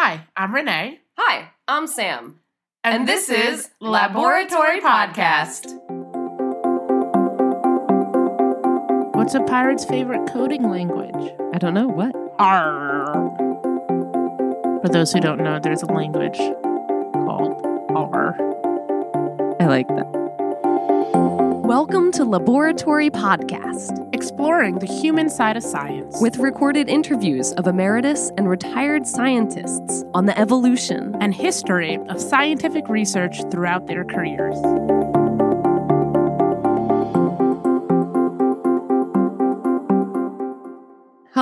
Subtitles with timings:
[0.00, 1.00] Hi, I'm Renee.
[1.16, 2.38] Hi, I'm Sam.
[2.84, 5.74] And, this, is Laboratory Podcast.
[9.16, 11.32] What's a pirate's favorite coding language?
[11.52, 12.14] I don't know what.
[12.38, 13.06] R.
[14.82, 17.60] For those who don't know, there's a language called
[17.96, 18.36] R.
[19.60, 20.17] I like that.
[21.78, 28.32] Welcome to Laboratory Podcast Exploring the human side of science with recorded interviews of emeritus
[28.36, 31.14] and retired scientists on the evolution.
[31.20, 34.58] and history of scientific research throughout their careers.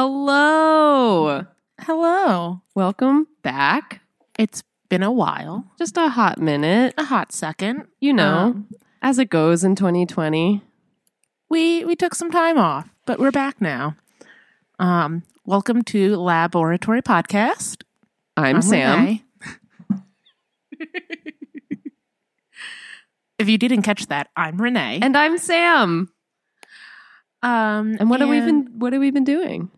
[0.07, 1.45] Hello.
[1.81, 2.61] Hello.
[2.75, 4.01] Welcome back.
[4.39, 6.95] It's been a while, Just a hot minute.
[6.99, 7.87] a hot second.
[8.01, 8.67] You know, Um,
[9.07, 10.61] as it goes in 2020.
[11.49, 13.95] we we took some time off, but we're back now.
[14.81, 17.85] Um, welcome to Laboratory Podcast.
[18.37, 19.21] I'm, Sam.
[23.39, 24.99] If you didn't catch that, I'm Renee.
[25.03, 26.11] And I'm Sam.
[27.43, 29.71] um, And what have we been what have we been doing?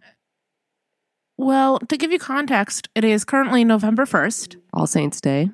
[1.36, 4.56] Well, to give you context, it is currently November first.
[4.72, 5.50] All Saints Day.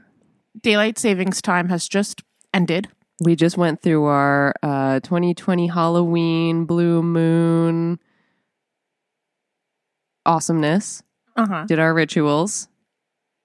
[0.60, 2.88] Daylight savings time has just ended.
[3.20, 7.98] We just went through our uh, 2020 Halloween blue moon
[10.26, 11.02] awesomeness.
[11.36, 11.64] Uh huh.
[11.66, 12.68] Did our rituals.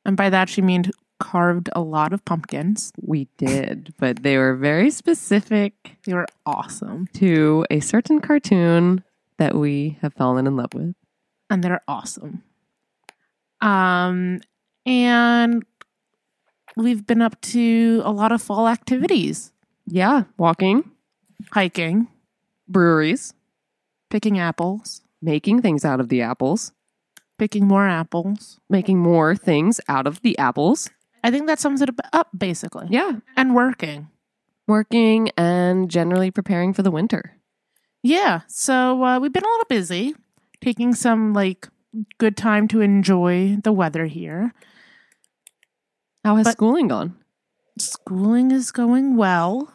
[0.06, 2.92] And by that she means carved a lot of pumpkins.
[3.02, 9.04] We did, but they were very specific They were awesome, to a certain cartoon
[9.38, 10.96] that we have fallen in love with.
[11.50, 12.44] and they're awesome.
[13.62, 14.40] Um,
[14.86, 15.64] and
[16.78, 19.52] we've been up to a lot of fall activities:
[19.92, 20.92] Yeah, walking,
[21.52, 22.08] hiking,
[22.68, 23.34] breweries,
[24.10, 26.72] picking apples, making things out of the apples,
[27.38, 28.60] picking more apples.
[28.70, 30.90] making more things out of the apples.
[31.24, 32.88] I think that sums it up basically.
[32.90, 34.08] Yeah, And working.
[34.68, 37.36] working and generally preparing for the winter.
[38.04, 38.42] Yeah.
[38.48, 40.14] So uh, we've been a little busy,
[40.62, 41.68] taking some like
[42.20, 44.54] good time to enjoy the weather here.
[46.24, 47.16] How has But- schooling gone?
[47.80, 49.74] Schooling is going well.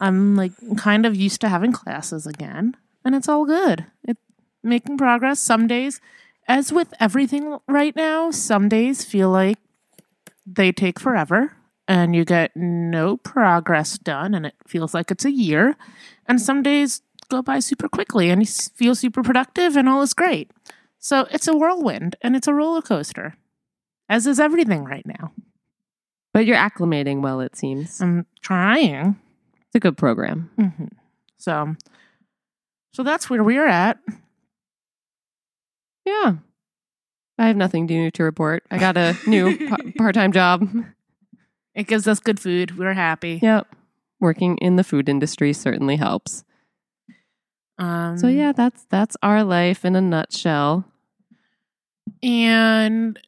[0.00, 3.86] I'm like kind of used to having classes again, and it's all good.
[4.06, 4.18] It
[4.62, 5.40] making progress.
[5.40, 6.00] Some days,
[6.48, 9.58] as with everything right now, some days feel like
[10.46, 11.56] they take forever
[11.88, 15.76] and you get no progress done and it feels like it's a year.
[16.26, 20.14] And some days go by super quickly and you feel super productive and all is
[20.14, 20.50] great.
[20.98, 23.36] So it's a whirlwind and it's a roller coaster,
[24.08, 25.32] as is everything right now.
[26.32, 28.00] But you're acclimating well, it seems.
[28.00, 29.18] I'm trying.
[29.76, 30.50] A good program.
[30.56, 30.86] hmm
[31.36, 31.76] So,
[32.92, 33.98] so that's where we're at.
[36.06, 36.36] Yeah.
[37.38, 38.64] I have nothing new to report.
[38.70, 40.66] I got a new pa- part-time job.
[41.74, 42.78] It gives us good food.
[42.78, 43.38] We're happy.
[43.42, 43.66] Yep.
[44.18, 46.42] Working in the food industry certainly helps.
[47.78, 50.86] Um, So yeah, that's that's our life in a nutshell.
[52.22, 53.18] And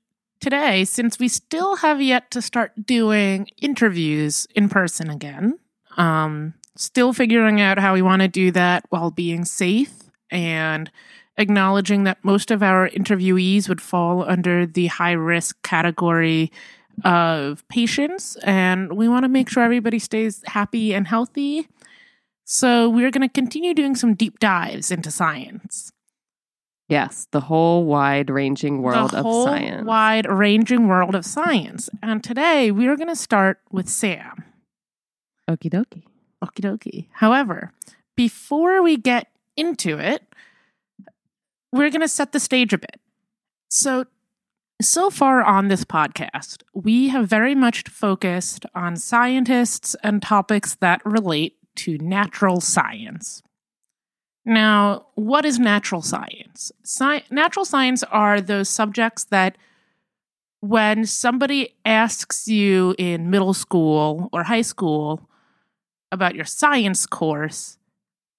[0.40, 5.58] today, since we still have yet to start doing interviews in person again,
[5.98, 9.92] um, still figuring out how we want to do that while being safe
[10.30, 10.90] and
[11.36, 16.50] acknowledging that most of our interviewees would fall under the high risk category
[17.04, 18.36] of patients.
[18.42, 21.68] And we want to make sure everybody stays happy and healthy.
[22.44, 25.92] So we're going to continue doing some deep dives into science.
[26.88, 29.86] Yes, the whole wide-ranging world the of whole science.
[29.86, 31.90] wide ranging world of science.
[32.02, 34.44] And today we are going to start with Sam.
[35.48, 36.04] Okie dokie.
[36.44, 37.06] Okie dokie.
[37.12, 37.72] However,
[38.16, 40.22] before we get into it,
[41.72, 43.00] we're going to set the stage a bit.
[43.70, 44.04] So,
[44.80, 51.00] so far on this podcast, we have very much focused on scientists and topics that
[51.04, 53.42] relate to natural science.
[54.44, 56.72] Now, what is natural science?
[56.82, 59.58] Sci- natural science are those subjects that
[60.60, 65.28] when somebody asks you in middle school or high school
[66.10, 67.78] about your science course,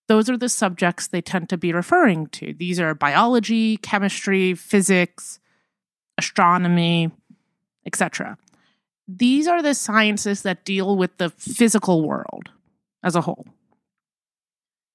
[0.07, 2.53] those are the subjects they tend to be referring to.
[2.53, 5.39] These are biology, chemistry, physics,
[6.17, 7.11] astronomy,
[7.85, 8.37] etc.
[9.07, 12.49] These are the sciences that deal with the physical world
[13.03, 13.45] as a whole.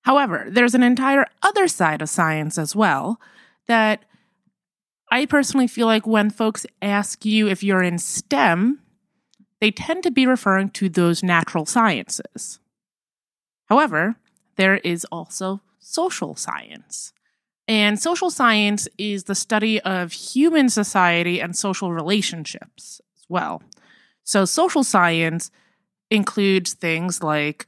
[0.03, 3.21] However, there's an entire other side of science as well
[3.67, 4.05] that
[5.11, 8.81] I personally feel like when folks ask you if you're in STEM,
[9.61, 12.59] they tend to be referring to those natural sciences.
[13.67, 14.17] However,
[14.57, 17.13] there is also social science.
[17.67, 23.63] And social science is the study of human society and social relationships as well.
[24.23, 25.51] So, social science
[26.11, 27.67] includes things like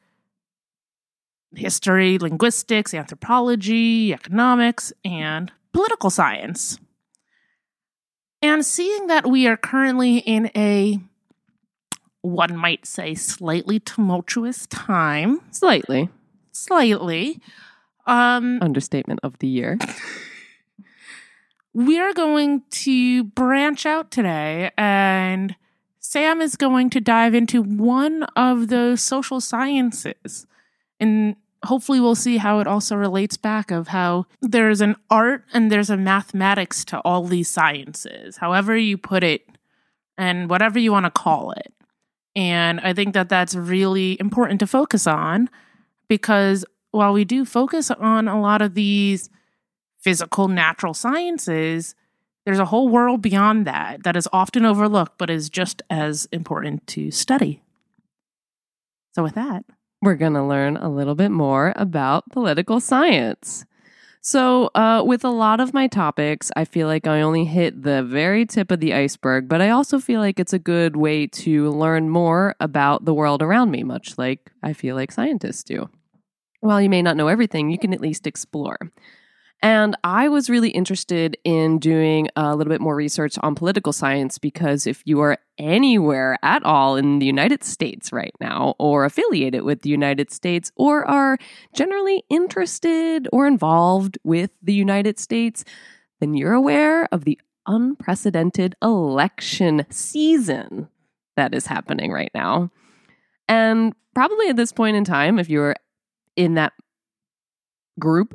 [1.54, 6.78] history, linguistics, anthropology, economics, and political science.
[8.42, 11.00] And seeing that we are currently in a,
[12.22, 16.08] one might say, slightly tumultuous time, Slightly.
[16.52, 17.40] slightly,
[18.06, 19.78] um, Understatement of the year.
[21.74, 25.54] we are going to branch out today and
[26.00, 30.46] Sam is going to dive into one of those social sciences.
[31.00, 35.70] And hopefully we'll see how it also relates back of how there's an art and
[35.70, 39.46] there's a mathematics to all these sciences, however you put it
[40.16, 41.72] and whatever you want to call it.
[42.36, 45.48] And I think that that's really important to focus on
[46.06, 49.30] because while we do focus on a lot of these
[49.98, 51.94] physical natural sciences,
[52.44, 56.86] there's a whole world beyond that that is often overlooked but is just as important
[56.88, 57.62] to study.
[59.14, 59.64] So, with that,
[60.02, 63.64] We're going to learn a little bit more about political science.
[64.20, 68.02] So, uh, with a lot of my topics, I feel like I only hit the
[68.02, 71.70] very tip of the iceberg, but I also feel like it's a good way to
[71.70, 75.88] learn more about the world around me, much like I feel like scientists do.
[76.60, 78.78] While you may not know everything, you can at least explore.
[79.62, 84.38] And I was really interested in doing a little bit more research on political science
[84.38, 89.62] because if you are anywhere at all in the United States right now, or affiliated
[89.62, 91.38] with the United States, or are
[91.74, 95.64] generally interested or involved with the United States,
[96.20, 100.88] then you're aware of the unprecedented election season
[101.36, 102.70] that is happening right now.
[103.48, 105.76] And probably at this point in time, if you're
[106.36, 106.72] in that
[107.98, 108.34] group,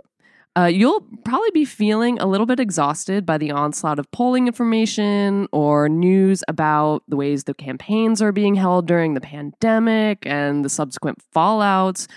[0.57, 5.47] uh, you'll probably be feeling a little bit exhausted by the onslaught of polling information
[5.53, 10.69] or news about the ways the campaigns are being held during the pandemic and the
[10.69, 12.07] subsequent fallouts,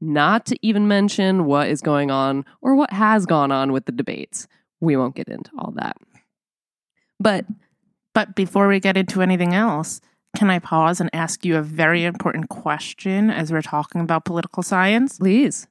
[0.00, 3.92] not to even mention what is going on or what has gone on with the
[3.92, 4.46] debates.
[4.80, 5.96] We won't get into all that.
[7.18, 7.44] But
[8.14, 10.00] but before we get into anything else,
[10.36, 14.62] can I pause and ask you a very important question as we're talking about political
[14.62, 15.18] science?
[15.18, 15.66] please,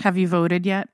[0.00, 0.88] Have you voted yet?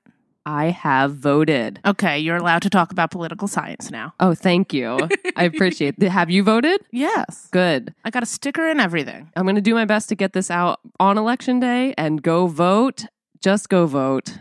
[0.45, 1.79] I have voted.
[1.85, 4.13] Okay, you're allowed to talk about political science now.
[4.19, 4.97] Oh, thank you.
[5.35, 6.09] I appreciate it.
[6.09, 6.81] Have you voted?
[6.91, 7.47] Yes.
[7.51, 7.93] Good.
[8.05, 9.29] I got a sticker and everything.
[9.35, 12.47] I'm going to do my best to get this out on election day and go
[12.47, 13.05] vote.
[13.39, 14.37] Just go vote,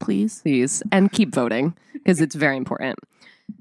[0.00, 0.40] Please.
[0.42, 2.98] please, and keep voting because it's very important.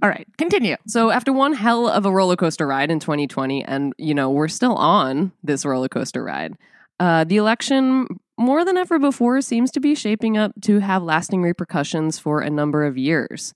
[0.02, 0.76] All right, continue.
[0.88, 4.50] So, after one hell of a roller coaster ride in 2020, and you know, we're
[4.50, 6.56] still on this roller coaster ride,
[7.00, 8.08] uh, the election,
[8.38, 12.50] more than ever before, seems to be shaping up to have lasting repercussions for a
[12.50, 13.54] number of years.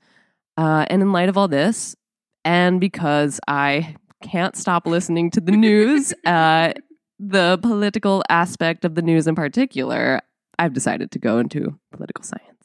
[0.57, 1.95] Uh, and in light of all this,
[2.43, 6.73] and because I can't stop listening to the news, uh,
[7.19, 10.21] the political aspect of the news in particular,
[10.57, 12.60] I've decided to go into political science.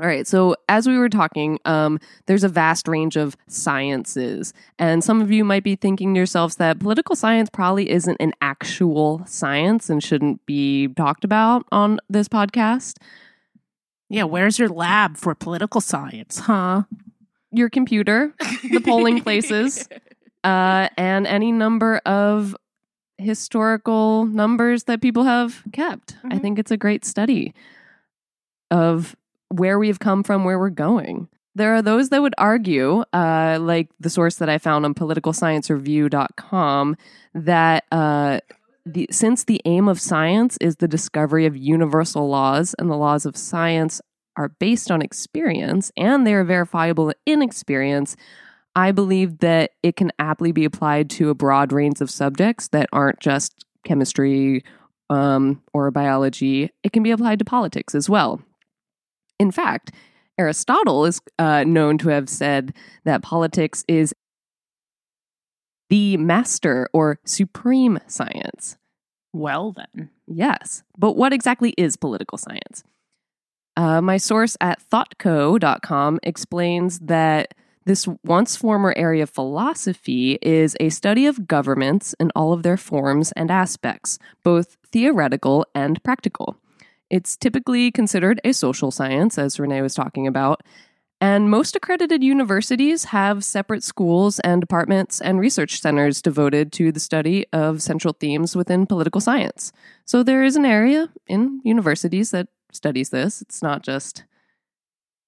[0.00, 0.26] All right.
[0.26, 4.52] So, as we were talking, um, there's a vast range of sciences.
[4.76, 8.32] And some of you might be thinking to yourselves that political science probably isn't an
[8.40, 12.96] actual science and shouldn't be talked about on this podcast.
[14.08, 16.82] Yeah, where's your lab for political science, huh?
[17.52, 18.34] Your computer,
[18.72, 19.88] the polling places,
[20.44, 22.56] uh, and any number of
[23.16, 26.16] historical numbers that people have kept.
[26.24, 26.42] I Mhm.
[26.42, 27.54] think it's a great study
[28.72, 29.14] of
[29.48, 31.28] where we've come from, where we're going.
[31.54, 36.96] There are those that would argue, uh, like the source that I found on politicalsciencereview.com,
[37.34, 38.40] that uh,
[38.84, 43.24] the, since the aim of science is the discovery of universal laws and the laws
[43.24, 44.00] of science
[44.36, 48.16] are based on experience and they are verifiable in experience,
[48.74, 52.88] I believe that it can aptly be applied to a broad range of subjects that
[52.92, 54.64] aren't just chemistry
[55.10, 56.70] um, or biology.
[56.82, 58.42] It can be applied to politics as well.
[59.38, 59.92] In fact,
[60.38, 62.74] Aristotle is uh, known to have said
[63.04, 64.14] that politics is
[65.90, 68.76] the master or supreme science.
[69.32, 70.10] Well, then.
[70.26, 70.82] Yes.
[70.96, 72.84] But what exactly is political science?
[73.76, 77.54] Uh, my source at thoughtco.com explains that
[77.86, 82.76] this once former area of philosophy is a study of governments in all of their
[82.76, 86.56] forms and aspects, both theoretical and practical.
[87.10, 90.62] It's typically considered a social science, as Renee was talking about,
[91.20, 97.00] and most accredited universities have separate schools and departments and research centers devoted to the
[97.00, 99.72] study of central themes within political science.
[100.04, 103.40] So there is an area in universities that studies this.
[103.40, 104.24] It's not just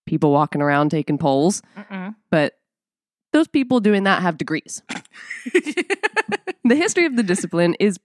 [0.07, 2.15] people walking around taking polls, Mm-mm.
[2.31, 2.59] but
[3.33, 4.83] those people doing that have degrees.
[5.45, 7.99] the history of the discipline is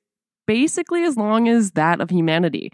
[0.47, 2.71] basically as long as that of humanity.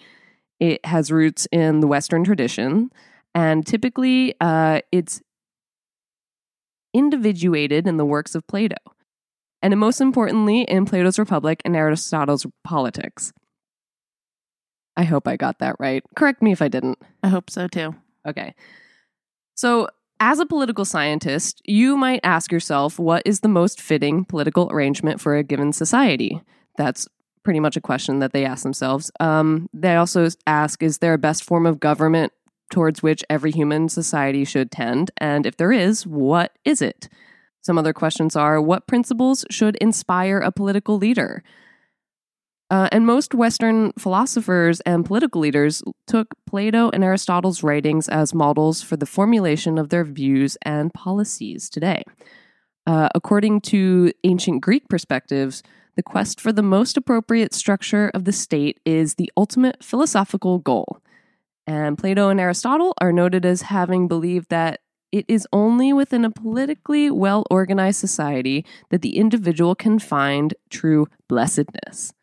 [0.60, 2.92] It has roots in the Western tradition,
[3.36, 5.22] and typically uh, it's
[6.94, 8.78] individuated in the works of Plato,
[9.62, 13.34] and most importantly in Plato's Republic and Aristotle's Politics.
[14.96, 16.04] I hope I got that right.
[16.16, 16.98] Correct me if I didn't.
[17.22, 17.96] I hope so too.
[18.28, 18.56] Okay.
[19.54, 19.88] So,
[20.20, 25.22] as a political scientist, you might ask yourself what is the most fitting political arrangement
[25.22, 26.42] for a given society?
[26.78, 27.08] That's
[27.48, 29.10] pretty much a question that they ask themselves.
[29.22, 32.34] Um, they also ask is there a best form of government
[32.74, 35.12] towards which every human society should tend?
[35.16, 37.08] And if there is, what is it?
[37.62, 41.42] Some other questions are what principles should inspire a political leader?
[42.70, 48.82] Uh, and most Western philosophers and political leaders took Plato and Aristotle's writings as models
[48.82, 52.04] for the formulation of their views and policies today.
[52.86, 55.64] Uh, according to ancient Greek perspectives,
[55.98, 61.02] the quest for the most appropriate structure of the state is the ultimate philosophical goal.
[61.66, 64.80] And Plato and Aristotle are noted as having believed that
[65.12, 71.08] it is only within a politically well organized society that the individual can find true
[71.28, 72.14] blessedness.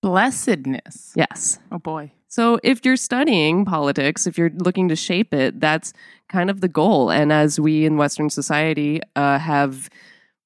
[0.00, 1.12] Blessedness.
[1.14, 1.58] Yes.
[1.70, 2.12] Oh boy.
[2.28, 5.92] So if you're studying politics, if you're looking to shape it, that's
[6.30, 7.10] kind of the goal.
[7.10, 9.90] And as we in Western society uh, have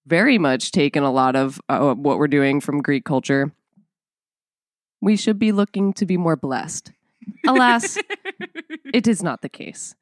[0.06, 3.52] very much taken a lot of uh, what we're doing from Greek culture,
[5.00, 6.92] we should be looking to be more blessed.
[7.46, 7.98] Alas,
[8.94, 9.94] it is not the case.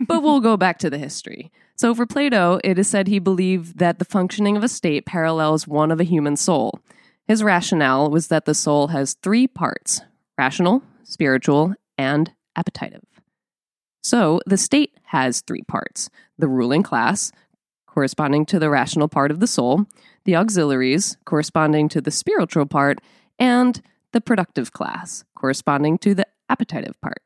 [0.00, 1.52] But we'll go back to the history.
[1.76, 5.68] So for Plato, it is said he believed that the functioning of a state parallels
[5.68, 6.80] one of a human soul.
[7.28, 10.00] His rationale was that the soul has three parts
[10.38, 13.04] rational, spiritual, and appetitive.
[14.02, 17.30] So the state has three parts the ruling class,
[17.92, 19.86] corresponding to the rational part of the soul,
[20.24, 23.00] the auxiliaries, corresponding to the spiritual part,
[23.38, 23.82] and
[24.12, 27.22] the productive class, corresponding to the appetitive part.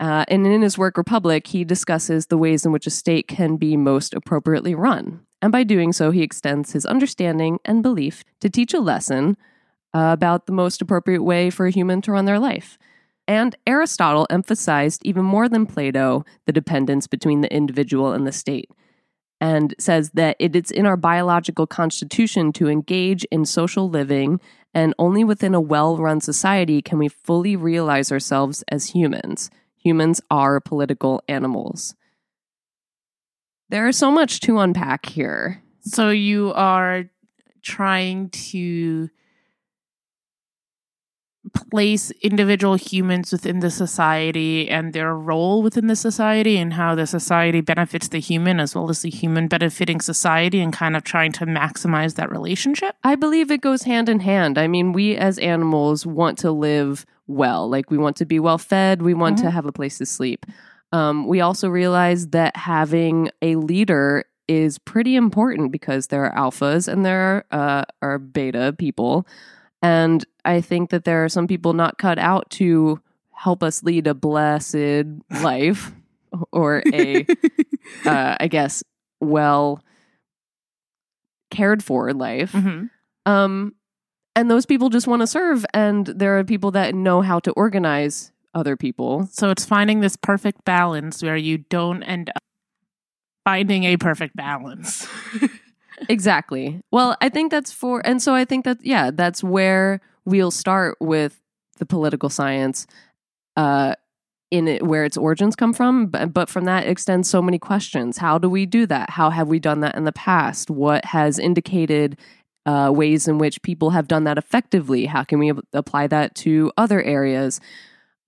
[0.00, 3.56] Uh, and in his work Republic, he discusses the ways in which a state can
[3.56, 5.20] be most appropriately run.
[5.40, 9.36] And by doing so, he extends his understanding and belief to teach a lesson
[9.94, 12.78] uh, about the most appropriate way for a human to run their life.
[13.28, 18.70] And Aristotle emphasized even more than Plato the dependence between the individual and the state,
[19.42, 24.40] and says that it is in our biological constitution to engage in social living,
[24.72, 29.50] and only within a well run society can we fully realize ourselves as humans.
[29.78, 31.96] Humans are political animals.
[33.68, 35.60] There is so much to unpack here.
[35.80, 37.06] So you are
[37.62, 39.10] trying to
[41.70, 47.06] place individual humans within the society and their role within the society and how the
[47.06, 51.32] society benefits the human as well as the human benefiting society and kind of trying
[51.32, 52.94] to maximize that relationship.
[53.02, 54.56] I believe it goes hand in hand.
[54.56, 57.68] I mean, we as animals want to live well.
[57.68, 60.46] Like, we want to be well fed, we want to have a place to sleep.
[60.92, 66.86] Um, we also realize that having a leader is pretty important because there are alphas
[66.86, 69.26] and there are, uh, are beta people.
[69.82, 73.00] And I think that there are some people not cut out to
[73.32, 75.06] help us lead a blessed
[75.42, 75.92] life
[76.52, 77.26] or a,
[78.06, 78.82] uh, I guess,
[79.20, 79.82] well
[81.50, 82.52] cared for life.
[82.52, 82.90] Mhm.
[83.26, 83.74] Um,
[84.34, 85.66] and those people just want to serve.
[85.74, 89.28] And there are people that know how to organize other people.
[89.30, 92.42] So it's finding this perfect balance where you don't end up
[93.44, 95.06] finding a perfect balance.
[96.08, 96.80] Exactly.
[96.90, 100.96] Well, I think that's for, and so I think that, yeah, that's where we'll start
[101.00, 101.40] with
[101.78, 102.86] the political science
[103.56, 103.94] uh,
[104.50, 106.06] in it, where its origins come from.
[106.06, 108.18] But, but from that extends so many questions.
[108.18, 109.10] How do we do that?
[109.10, 110.70] How have we done that in the past?
[110.70, 112.18] What has indicated
[112.66, 115.06] uh, ways in which people have done that effectively?
[115.06, 117.60] How can we ap- apply that to other areas?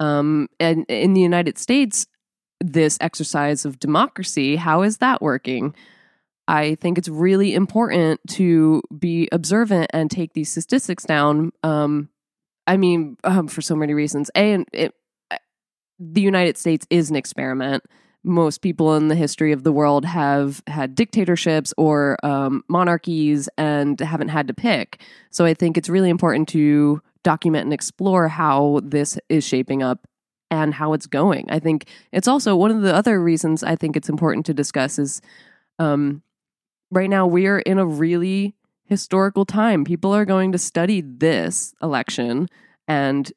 [0.01, 2.07] Um, and in the United States,
[2.61, 5.75] this exercise of democracy, how is that working?
[6.47, 11.53] I think it's really important to be observant and take these statistics down.
[11.63, 12.11] Um,
[12.67, 14.31] I mean, um, for so many reasons.
[14.35, 14.95] A, and it,
[15.99, 17.85] the United States is an experiment.
[18.23, 24.01] Most people in the history of the world have had dictatorships or um, monarchies and
[24.01, 25.01] haven't had to pick.
[25.31, 30.07] So I think it's really important to document and explore how this is shaping up
[30.51, 31.47] and how it's going.
[31.51, 34.99] I think it's also one of the other reasons I think it's important to discuss
[34.99, 35.21] is
[35.79, 36.23] um,
[36.95, 38.55] right now we are in a really
[38.87, 39.85] historical time.
[39.85, 42.49] People are going to study this election
[42.87, 43.33] and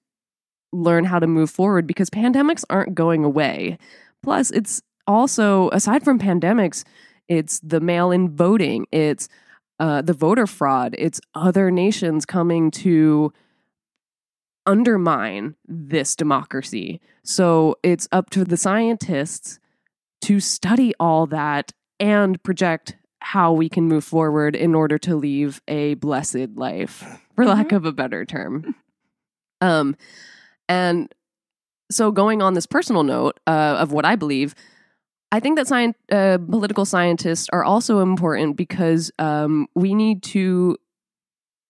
[0.71, 3.77] learn how to move forward because pandemics aren't going away.
[4.21, 6.83] Plus, it's also, aside from pandemics,
[7.27, 9.29] it's the mail in voting, it's
[9.79, 13.31] uh, the voter fraud, it's other nations coming to
[14.65, 16.99] undermine this democracy.
[17.23, 19.59] So it's up to the scientists
[20.21, 25.61] to study all that and project how we can move forward in order to leave
[25.67, 27.03] a blessed life,
[27.35, 28.75] for lack of a better term.
[29.61, 29.95] Um,
[30.69, 31.13] and
[31.89, 34.53] so, going on this personal note uh, of what I believe,
[35.31, 40.77] I think that science, uh, political scientists are also important because um, we need to,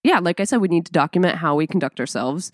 [0.04, 2.52] yeah, like I said, we need to document how we conduct ourselves.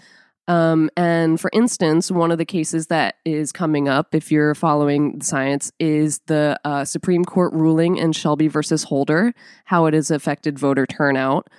[0.48, 5.20] Um, and for instance, one of the cases that is coming up, if you're following
[5.20, 9.34] the science, is the uh, Supreme Court ruling in Shelby versus Holder,
[9.66, 11.50] how it has affected voter turnout.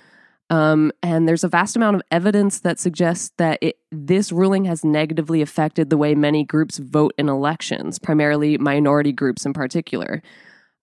[0.51, 4.85] Um, and there's a vast amount of evidence that suggests that it, this ruling has
[4.85, 10.21] negatively affected the way many groups vote in elections, primarily minority groups in particular.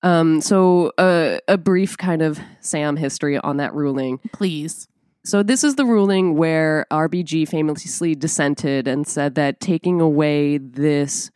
[0.03, 4.19] Um, so, uh, a brief kind of Sam history on that ruling.
[4.33, 4.89] Please.
[5.25, 11.31] So, this is the ruling where RBG famously dissented and said that taking away this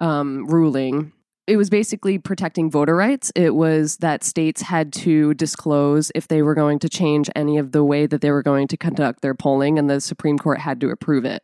[0.00, 1.12] um, ruling
[1.48, 3.32] it was basically protecting voter rights.
[3.34, 7.72] It was that states had to disclose if they were going to change any of
[7.72, 10.78] the way that they were going to conduct their polling, and the Supreme Court had
[10.82, 11.42] to approve it.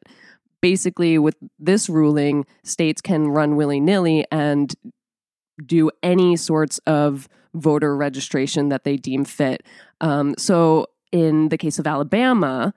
[0.60, 4.74] Basically, with this ruling, states can run willy nilly and
[5.64, 9.62] do any sorts of voter registration that they deem fit.
[10.02, 12.74] Um, so, in the case of Alabama,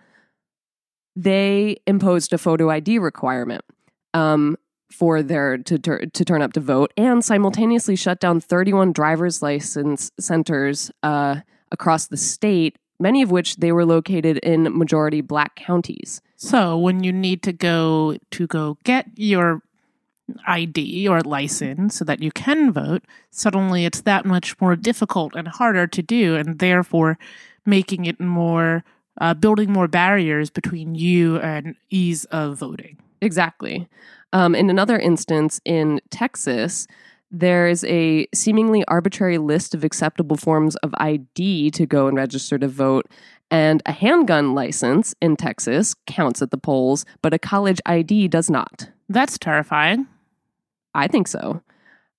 [1.16, 3.66] they imposed a photo ID requirement.
[4.14, 4.58] Um,
[4.90, 10.12] for their to to turn up to vote, and simultaneously shut down 31 driver's license
[10.18, 11.42] centers uh,
[11.74, 16.22] across the state, many of which they were located in majority black counties.
[16.38, 19.62] So when you need to go to go get your
[20.48, 25.50] ID or license so that you can vote, suddenly it's that much more difficult and
[25.50, 27.20] harder to do, and therefore
[27.68, 28.84] making it more
[29.20, 32.98] uh, building more barriers between you and ease of voting.
[33.22, 33.88] Exactly.
[34.34, 36.88] Um, in another instance, in Texas,
[37.32, 42.68] there's a seemingly arbitrary list of acceptable forms of ID to go and register to
[42.68, 43.08] vote.
[43.50, 48.50] And a handgun license in Texas counts at the polls, but a college ID does
[48.50, 48.90] not.
[49.08, 50.08] That's terrifying.
[50.94, 51.62] I think so.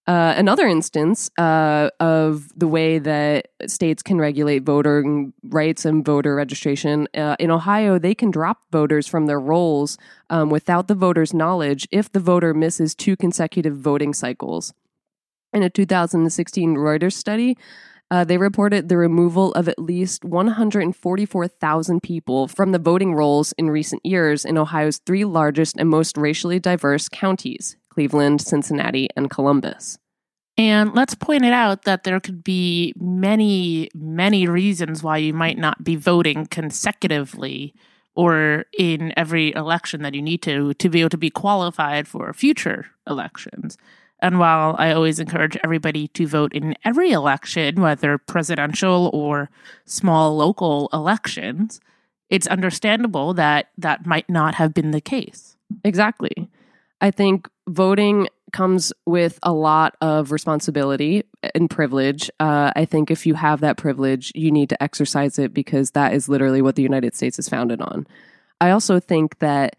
[0.09, 6.35] Uh, another instance uh, of the way that states can regulate voting rights and voter
[6.35, 9.99] registration uh, in Ohio, they can drop voters from their rolls
[10.31, 14.73] um, without the voter's knowledge if the voter misses two consecutive voting cycles.
[15.53, 17.59] In a 2016 Reuters study,
[18.11, 23.69] uh, they reported the removal of at least 144,000 people from the voting rolls in
[23.69, 29.99] recent years in Ohio's three largest and most racially diverse counties Cleveland, Cincinnati, and Columbus.
[30.57, 35.59] And let's point it out that there could be many, many reasons why you might
[35.59, 37.75] not be voting consecutively
[38.15, 42.33] or in every election that you need to to be able to be qualified for
[42.33, 43.77] future elections.
[44.21, 49.51] And while I always encourage everybody to vote in every election, whether presidential or
[49.87, 51.81] small local elections,
[52.31, 55.57] it's understandable that that might not have been the case.
[55.83, 56.49] Exactly.
[57.01, 61.23] I think voting comes with a lot of responsibility
[61.55, 62.31] and privilege.
[62.41, 66.15] Uh, I think if you have that privilege, you need to exercise it because that
[66.15, 68.07] is literally what the United States is founded on.
[68.61, 69.77] I also think that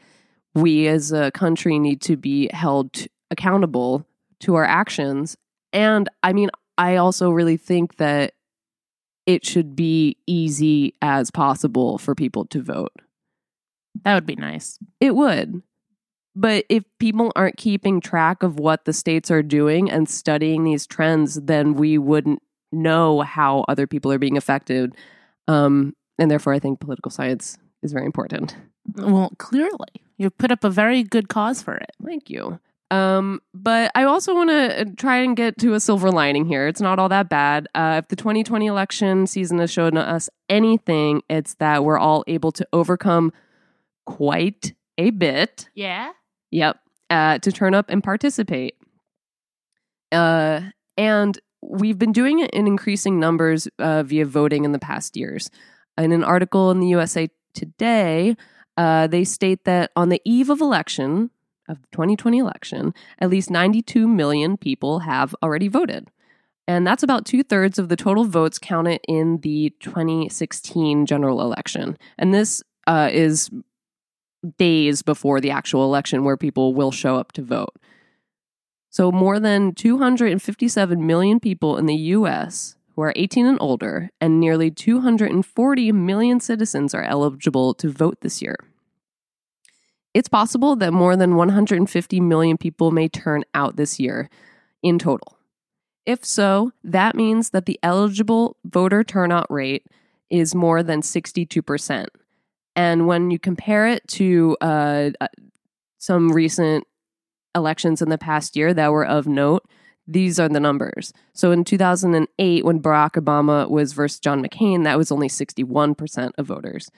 [0.56, 4.06] we as a country need to be held accountable
[4.42, 5.36] to our actions.
[5.74, 8.34] And I mean, I also really think that
[9.26, 12.94] it should be easy as possible for people to vote.
[14.04, 14.80] That would be nice.
[15.00, 15.62] It would.
[16.40, 20.88] But if people aren't keeping track of what the states are doing and studying these
[20.88, 24.96] trends, then we wouldn't know how other people are being affected.
[25.50, 28.56] Um, and therefore, I think political science is very important.
[28.96, 31.92] Well, clearly, you've put up a very good cause for it.
[32.06, 32.58] Thank you.
[32.90, 36.68] Um, but I also want to uh, try and get to a silver lining here.
[36.68, 37.68] It's not all that bad.
[37.76, 42.54] Uh, if the 2020 election season has shown us anything, it's that we're all able
[42.54, 43.34] to overcome
[44.06, 45.70] quite a bit.
[45.76, 46.14] Yeah.
[46.52, 46.80] Yep.
[47.10, 48.76] Uh, to turn up and participate.
[50.12, 50.62] Uh,
[50.96, 55.50] and we've been doing it in increasing numbers uh, via voting in the past years.
[55.98, 58.38] In an article in the USA Today,
[58.78, 61.32] uh, they state that on the eve of election,
[61.68, 66.10] of the 2020 election, at least 92 million people have already voted.
[66.68, 71.98] And that's about two thirds of the total votes counted in the 2016 general election.
[72.18, 73.50] And this uh, is
[74.58, 77.76] days before the actual election where people will show up to vote.
[78.90, 84.42] So, more than 257 million people in the US who are 18 and older, and
[84.42, 88.58] nearly 240 million citizens are eligible to vote this year.
[90.14, 94.30] It's possible that more than 150 million people may turn out this year
[94.84, 95.38] in total.
[96.06, 99.86] If so, that means that the eligible voter turnout rate
[100.30, 102.08] is more than 62%.
[102.80, 105.28] And when you compare it to uh, uh,
[105.98, 106.88] some recent
[107.54, 109.66] elections in the past year that were of note,
[110.08, 111.12] these are the numbers.
[111.34, 116.48] So in 2008, when Barack Obama was versus John McCain, that was only 61% of
[116.48, 116.90] voters.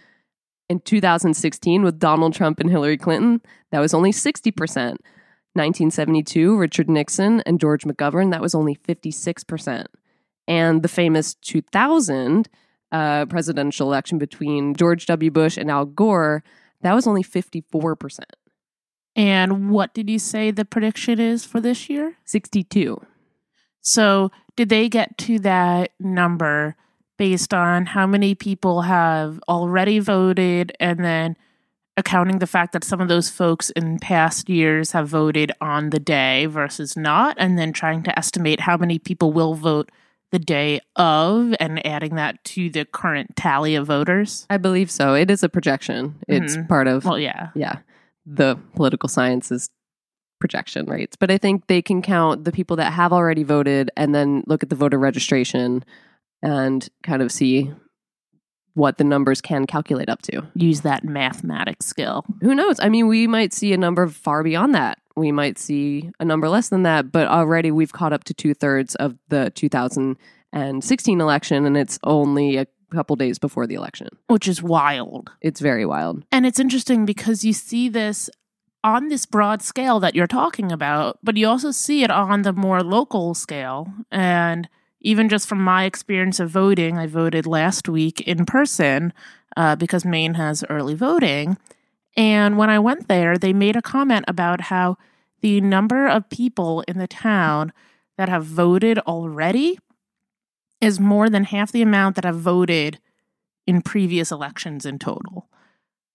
[0.69, 3.41] In 2016, with Donald Trump and Hillary Clinton,
[3.71, 4.53] that was only 60%.
[4.53, 9.87] 1972, Richard Nixon and George McGovern, that was only 56%.
[10.47, 12.47] And the famous 2000
[12.91, 15.31] uh, presidential election between George W.
[15.31, 16.43] Bush and Al Gore,
[16.81, 18.19] that was only 54%.
[19.15, 22.17] And what did you say the prediction is for this year?
[22.25, 23.01] 62.
[23.81, 26.75] So, did they get to that number
[27.17, 31.35] based on how many people have already voted and then
[31.97, 35.99] accounting the fact that some of those folks in past years have voted on the
[35.99, 39.91] day versus not, and then trying to estimate how many people will vote
[40.31, 44.45] the day of and adding that to the current tally of voters?
[44.49, 45.13] I believe so.
[45.13, 46.15] It is a projection.
[46.27, 46.67] It's Mhm.
[46.67, 47.49] part of Well, yeah.
[47.55, 47.79] yeah,
[48.25, 49.69] the political sciences
[50.39, 51.15] projection rates.
[51.15, 54.63] But I think they can count the people that have already voted and then look
[54.63, 55.83] at the voter registration
[56.41, 57.71] and kind of see
[58.73, 60.41] what the numbers can calculate up to.
[60.55, 62.23] Use that mathematics skill.
[62.41, 62.79] Who knows?
[62.79, 64.97] I mean, we might see a number far beyond that.
[65.15, 68.53] We might see a number less than that, but already we've caught up to two
[68.53, 74.09] thirds of the 2016 election, and it's only a couple days before the election.
[74.27, 75.31] Which is wild.
[75.41, 76.23] It's very wild.
[76.31, 78.29] And it's interesting because you see this
[78.83, 82.53] on this broad scale that you're talking about, but you also see it on the
[82.53, 83.93] more local scale.
[84.11, 84.67] And
[85.01, 89.13] even just from my experience of voting, I voted last week in person
[89.55, 91.57] uh, because Maine has early voting.
[92.15, 94.97] And when I went there, they made a comment about how
[95.41, 97.71] the number of people in the town
[98.17, 99.79] that have voted already
[100.79, 102.99] is more than half the amount that have voted
[103.65, 105.47] in previous elections in total.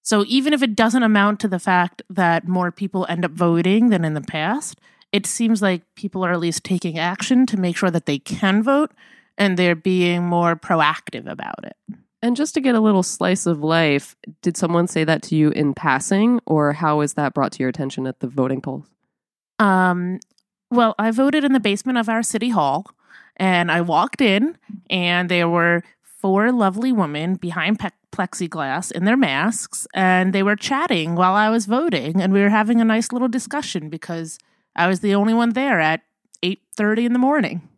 [0.02, 3.88] So even if it doesn't amount to the fact that more people end up voting
[3.88, 4.78] than in the past,
[5.12, 8.62] it seems like people are at least taking action to make sure that they can
[8.62, 8.92] vote
[9.38, 11.76] and they're being more proactive about it.
[12.26, 15.50] And just to get a little slice of life, did someone say that to you
[15.50, 18.84] in passing, or how was that brought to your attention at the voting polls?
[19.60, 20.18] Um,
[20.68, 22.86] well, I voted in the basement of our city hall,
[23.36, 24.58] and I walked in,
[24.90, 30.56] and there were four lovely women behind pe- plexiglass in their masks, and they were
[30.56, 34.36] chatting while I was voting, and we were having a nice little discussion because
[34.74, 36.02] I was the only one there at
[36.42, 37.68] eight thirty in the morning.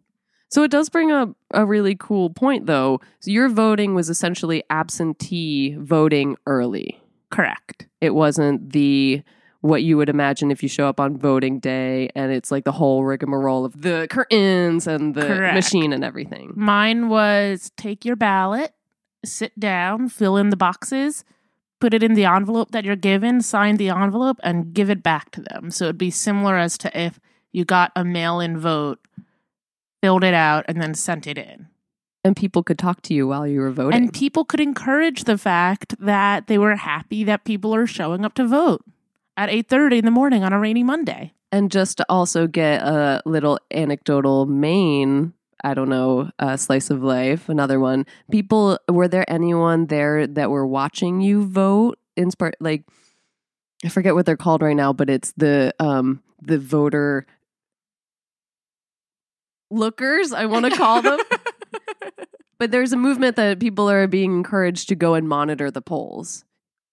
[0.49, 3.01] So it does bring up a really cool point, though.
[3.21, 7.01] So your voting was essentially absentee voting early.
[7.31, 7.87] Correct.
[8.01, 9.23] It wasn't the
[9.61, 12.73] what you would imagine if you show up on voting day and it's like the
[12.73, 15.55] whole rigmarole of the curtains and the Correct.
[15.55, 16.53] machine and everything.
[16.55, 18.73] Mine was take your ballot,
[19.25, 21.25] sit down, fill in the boxes,
[21.81, 25.33] put it in the envelope that you're given, sign the envelope, and give it back
[25.33, 25.73] to them.
[25.73, 27.19] So it'd be similar as to if
[27.51, 29.01] you got a mail in vote,
[30.03, 31.69] filled it out, and then sent it in.
[32.25, 34.01] And people could talk to you while you were voting.
[34.01, 38.35] And people could encourage the fact that they were happy that people are showing up
[38.35, 38.85] to vote
[39.37, 41.33] at 8:30 in the morning on a rainy Monday.
[41.51, 45.33] And just to also get a little anecdotal Maine
[45.65, 48.07] I don't know, uh, slice of life, another one.
[48.31, 51.99] People, were there anyone there that were watching you vote?
[52.17, 52.85] In Inspire, like,
[53.85, 57.27] I forget what they're called right now, but it's the um the voter
[59.71, 60.33] lookers.
[60.33, 61.19] I want to call them.
[62.59, 66.45] but there's a movement that people are being encouraged to go and monitor the polls.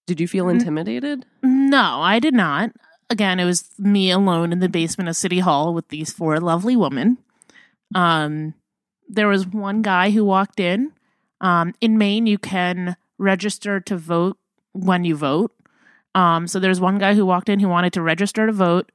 [0.06, 1.26] Did you feel intimidated?
[1.42, 2.70] No, I did not.
[3.10, 6.76] Again, it was me alone in the basement of City Hall with these four lovely
[6.76, 7.18] women.
[7.94, 8.54] Um,
[9.08, 10.92] there was one guy who walked in.
[11.40, 14.38] Um, in Maine, you can register to vote
[14.72, 15.52] when you vote.
[16.14, 18.90] Um, so there's one guy who walked in who wanted to register to vote,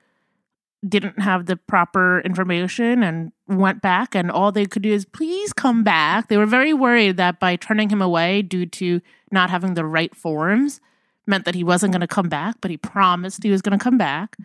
[0.88, 4.15] didn't have the proper information, and went back.
[4.15, 6.28] And all they could do is, please come back.
[6.28, 10.15] They were very worried that by turning him away due to not having the right
[10.15, 10.82] forms,
[11.28, 13.84] meant that he wasn't going to come back, but he promised he was going to
[13.84, 14.38] come back.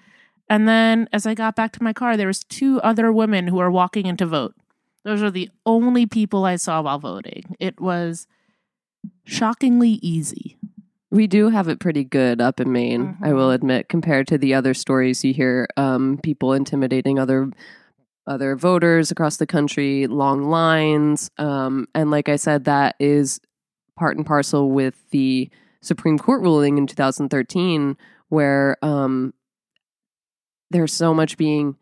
[0.48, 3.56] And then as I got back to my car, there was two other women who
[3.56, 4.54] were walking in to vote.
[5.02, 7.56] Those are the only people I saw while voting.
[7.58, 8.26] It was
[9.24, 10.56] shockingly easy.
[11.16, 13.54] We do have it pretty good up in Maine, I will Mhm.
[13.54, 17.50] admit, compared to the other stories you hear um, people intimidating other
[18.26, 21.30] other voters across the country, long lines.
[21.38, 23.40] Um, and like I said, that is
[23.96, 25.48] part and parcel with the
[25.80, 27.96] Supreme Court ruling in 2013,
[28.28, 29.32] where um,
[30.70, 31.76] there's so much being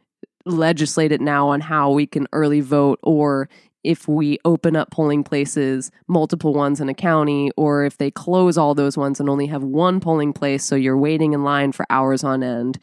[0.45, 3.49] legislated now on how we can early vote or
[3.85, 8.59] if we open up polling places, multiple ones in a county, or if they close
[8.59, 11.87] all those ones and only have one polling place, so you're waiting in line for
[11.91, 12.79] hours on end.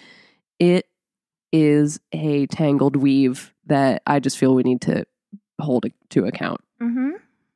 [0.59, 0.87] It
[1.51, 5.05] is a tangled weave that I just feel we need to
[5.59, 6.61] hold to account.
[6.81, 7.11] Mm-hmm.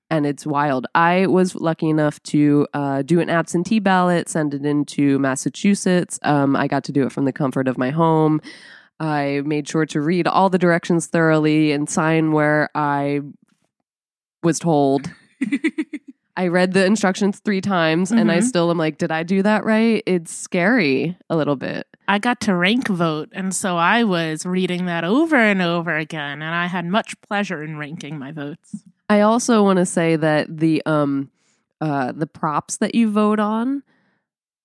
[0.09, 0.85] And it's wild.
[0.93, 6.19] I was lucky enough to uh, do an absentee ballot, send it into Massachusetts.
[6.21, 8.41] Um, I got to do it from the comfort of my home.
[8.99, 13.21] I made sure to read all the directions thoroughly and sign where I
[14.43, 15.09] was told.
[16.37, 18.43] I read the instructions three times and I Mhm.
[18.43, 20.03] still am like, did I do that right?
[20.05, 21.87] It's scary a little bit.
[22.07, 26.41] I got to rank vote, and so I was reading that over and over again,
[26.43, 28.83] and I had much pleasure in ranking my votes.
[29.09, 31.31] I also want to say that the um
[31.81, 33.81] uh the props that you vote on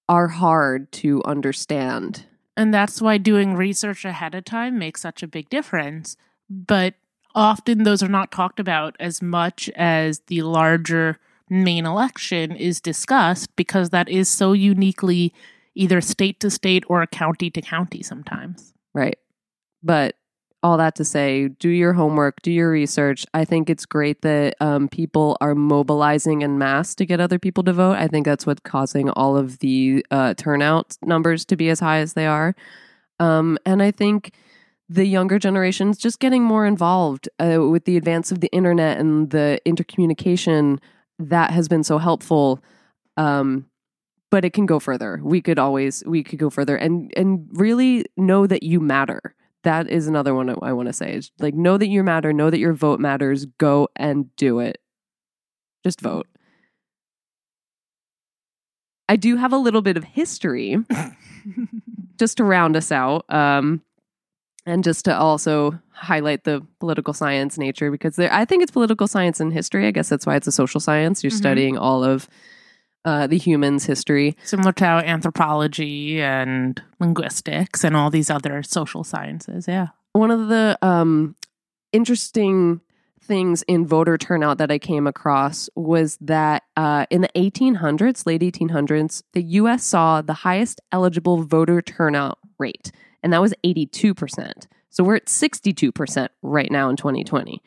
[0.09, 2.27] are hard to understand.
[2.61, 6.19] And that's why doing research ahead of time makes such a big difference.
[6.51, 6.93] But
[7.35, 11.19] often those are not talked about as much as the larger
[11.49, 15.33] main election is discussed because that is so uniquely
[15.75, 18.75] either state to state or county to county sometimes.
[18.93, 19.19] Right.
[19.83, 20.17] But
[20.63, 23.25] all that to say, do your homework, do your research.
[23.33, 27.65] I think it's great that um, people are mobilizing in mass to get other people
[27.65, 27.97] to vote.
[27.97, 31.99] I think that's what's causing all of the uh, turnout numbers to be as high
[31.99, 32.55] as they are.
[33.19, 34.33] Um, and I think
[34.89, 39.31] the younger generations just getting more involved uh, with the advance of the internet and
[39.31, 40.79] the intercommunication
[41.19, 42.63] that has been so helpful.
[43.17, 43.67] Um,
[44.31, 45.21] but it can go further.
[45.23, 49.35] We could always we could go further and and really know that you matter.
[49.63, 51.15] That is another one I want to say.
[51.15, 54.79] Is like know that you matter, know that your vote matters, go and do it.
[55.85, 56.27] Just vote.
[59.09, 60.79] I do have a little bit of history
[62.19, 63.25] just to round us out.
[63.29, 63.83] Um
[64.67, 69.07] and just to also highlight the political science nature because there I think it's political
[69.09, 69.87] science and history.
[69.87, 71.25] I guess that's why it's a social science.
[71.25, 71.37] You're Mhm.
[71.37, 72.29] studying all of
[73.05, 74.37] uh, the humans' history.
[74.45, 79.67] Similar to how anthropology and linguistics and all these other social sciences.
[79.67, 79.89] Yeah.
[80.13, 81.37] One of the um,
[81.93, 82.81] interesting
[83.23, 88.41] things in voter turnout that I came across was that uh, in the 1800s, late
[88.41, 92.91] 1800s, the US saw the highest eligible voter turnout rate,
[93.23, 94.67] and that was 82%.
[94.89, 97.63] So we're at 62% right now in 2020.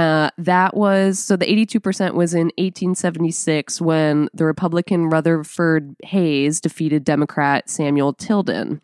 [0.00, 7.04] Uh, that was so the 82% was in 1876 when the Republican Rutherford Hayes defeated
[7.04, 8.80] Democrat Samuel Tilden.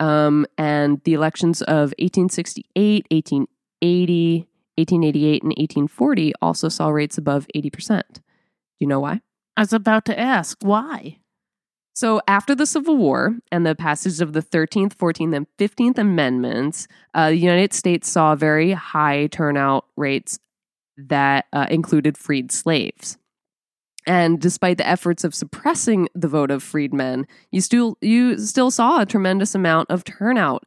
[0.00, 8.02] Um, and the elections of 1868, 1880, 1888, and 1840 also saw rates above 80%.
[8.14, 8.20] Do
[8.80, 9.20] you know why?
[9.56, 11.18] I was about to ask why.
[11.94, 16.88] So, after the Civil War and the passage of the 13th, 14th, and 15th Amendments,
[17.12, 20.38] uh, the United States saw very high turnout rates
[20.96, 23.18] that uh, included freed slaves.
[24.06, 29.00] And despite the efforts of suppressing the vote of freedmen, you still you still saw
[29.00, 30.64] a tremendous amount of turnout.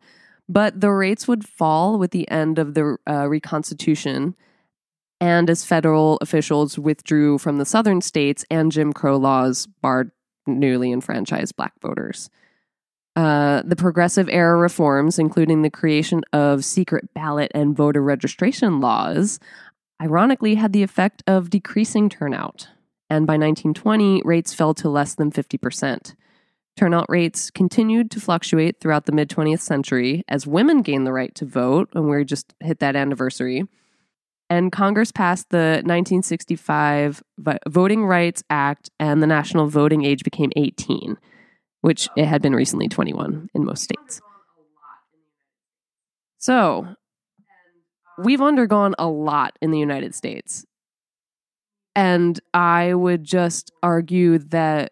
[0.47, 4.35] But the rates would fall with the end of the uh, Reconstitution,
[5.19, 10.11] and as federal officials withdrew from the southern states and Jim Crow laws barred
[10.47, 12.29] newly enfranchised black voters.
[13.15, 19.39] Uh, the progressive era reforms, including the creation of secret ballot and voter registration laws,
[20.01, 22.67] ironically had the effect of decreasing turnout.
[23.09, 26.15] And by 1920, rates fell to less than 50%.
[26.75, 31.33] Turnout rates continued to fluctuate throughout the mid 20th century as women gained the right
[31.35, 33.63] to vote, and we just hit that anniversary.
[34.49, 37.23] And Congress passed the 1965
[37.67, 41.17] Voting Rights Act, and the national voting age became 18,
[41.81, 44.21] which it had been recently 21 in most states.
[46.37, 46.87] So,
[48.19, 50.63] we've undergone a lot in the United States.
[51.95, 54.91] And I would just argue that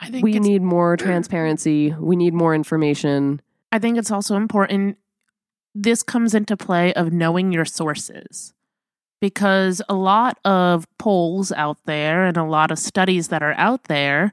[0.00, 3.40] I think we need more transparency, we need more information.
[3.70, 4.96] I think it's also important.
[5.74, 8.54] This comes into play of knowing your sources
[9.20, 13.84] because a lot of polls out there and a lot of studies that are out
[13.84, 14.32] there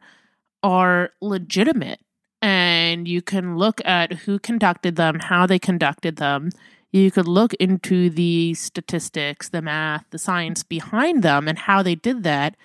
[0.62, 2.00] are legitimate.
[2.41, 6.50] And you can look at who conducted them, how they conducted them.
[6.91, 11.96] You could look into the statistics, the math, the science behind them, and how they
[11.96, 12.56] did that.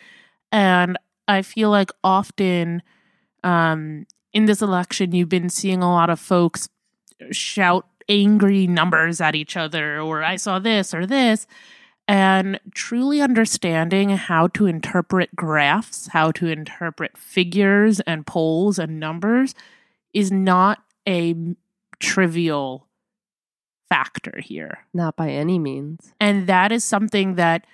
[0.50, 2.82] And I feel like often
[3.44, 6.68] um, in this election, you've been seeing a lot of folks
[7.30, 11.46] shout angry numbers at each other, or I saw this or this.
[12.08, 19.54] And truly understanding how to interpret graphs, how to interpret figures and polls and numbers
[20.14, 21.34] is not a
[22.00, 22.88] trivial
[23.90, 24.86] factor here.
[24.94, 26.14] Not by any means.
[26.18, 27.66] And that is something that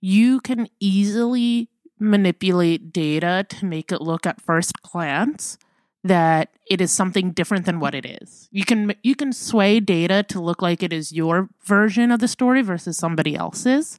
[0.00, 1.68] you can easily
[1.98, 5.58] manipulate data to make it look at first glance
[6.04, 8.48] that it is something different than what it is.
[8.52, 12.28] You can you can sway data to look like it is your version of the
[12.28, 13.98] story versus somebody else's.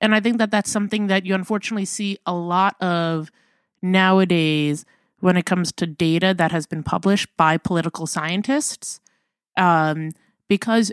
[0.00, 3.32] And I think that that's something that you unfortunately see a lot of
[3.82, 4.84] nowadays
[5.20, 9.00] when it comes to data that has been published by political scientists.
[9.56, 10.12] Um,
[10.48, 10.92] because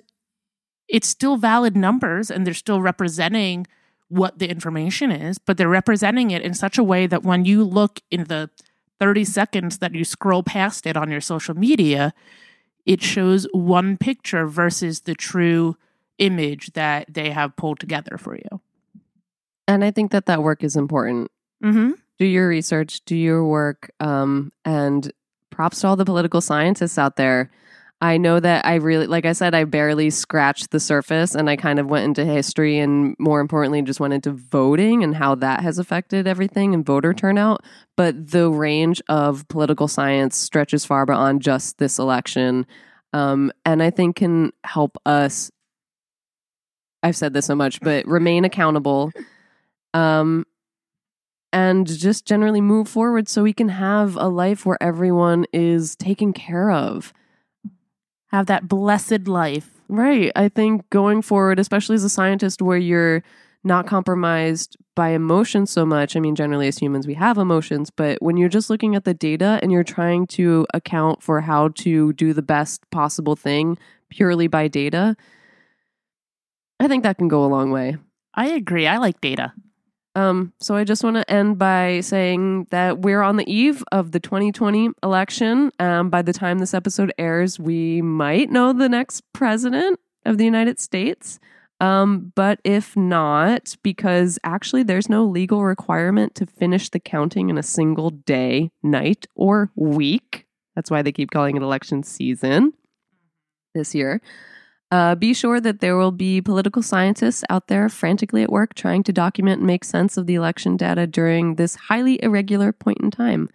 [0.87, 3.67] it's still valid numbers and they're still representing
[4.07, 7.63] what the information is, but they're representing it in such a way that when you
[7.63, 8.49] look in the
[8.99, 12.13] 30 seconds that you scroll past it on your social media,
[12.85, 15.75] it shows one picture versus the true
[16.17, 18.61] image that they have pulled together for you.
[19.67, 21.31] And I think that that work is important.
[21.63, 21.91] Mm-hmm.
[22.19, 25.11] Do your research, do your work, um, and
[25.49, 27.51] props to all the political scientists out there.
[28.05, 31.55] I know that I really, like I said, I barely scratched the surface and I
[31.55, 35.61] kind of went into history and more importantly, just went into voting and how that
[35.61, 37.65] has affected everything and voter turnout.
[37.97, 42.67] But the range of political science stretches far beyond just this election.
[43.11, 45.49] Um, and I think can help us.
[47.01, 49.13] I've said this so much, but remain accountable.
[49.95, 50.45] Um,
[51.51, 56.33] and just generally move forward so we can have a life where everyone is taken
[56.33, 57.11] care of.
[58.35, 59.69] Have that blessed life.
[59.87, 60.29] Right.
[60.35, 63.23] I think going forward, especially as a scientist, where you're
[63.63, 66.17] not compromised by emotion so much.
[66.17, 69.13] I mean, generally, as humans, we have emotions, but when you're just looking at the
[69.13, 73.77] data and you're trying to account for how to do the best possible thing
[74.09, 75.15] purely by data,
[76.81, 77.95] I think that can go a long way.
[78.33, 78.85] I agree.
[78.85, 79.53] I like data.
[80.15, 84.11] Um, so I just want to end by saying that we're on the eve of
[84.11, 85.71] the 2020 election.
[85.77, 90.45] Um, by the time this episode airs, we might know the next president of the
[90.45, 91.39] United States.
[91.81, 97.57] Um, but if not, because actually there's no legal requirement to finish the counting in
[97.57, 100.45] a single day, night, or week.
[100.75, 102.73] That's why they keep calling it election season
[103.73, 104.21] this year.
[104.95, 109.03] Uh, be sure that there will be political scientists out there frantically at work trying
[109.03, 113.11] to document and make sense of the election data during this highly irregular point in
[113.11, 113.49] time.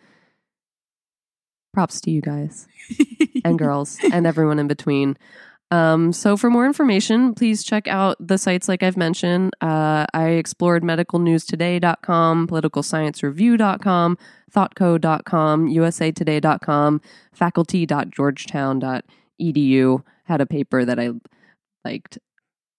[1.73, 2.69] Props to you guys
[3.43, 5.17] and girls and everyone in between.
[5.71, 9.55] Um, so, for more information, please check out the sites like I've mentioned.
[9.63, 14.19] Uh, I explored medicalnewstoday.com, politicalsciencereview.com,
[14.55, 17.01] thoughtco.com, usatoday.com,
[17.33, 20.03] faculty.georgetown.edu.
[20.31, 21.11] Had a paper that I
[21.85, 22.19] liked.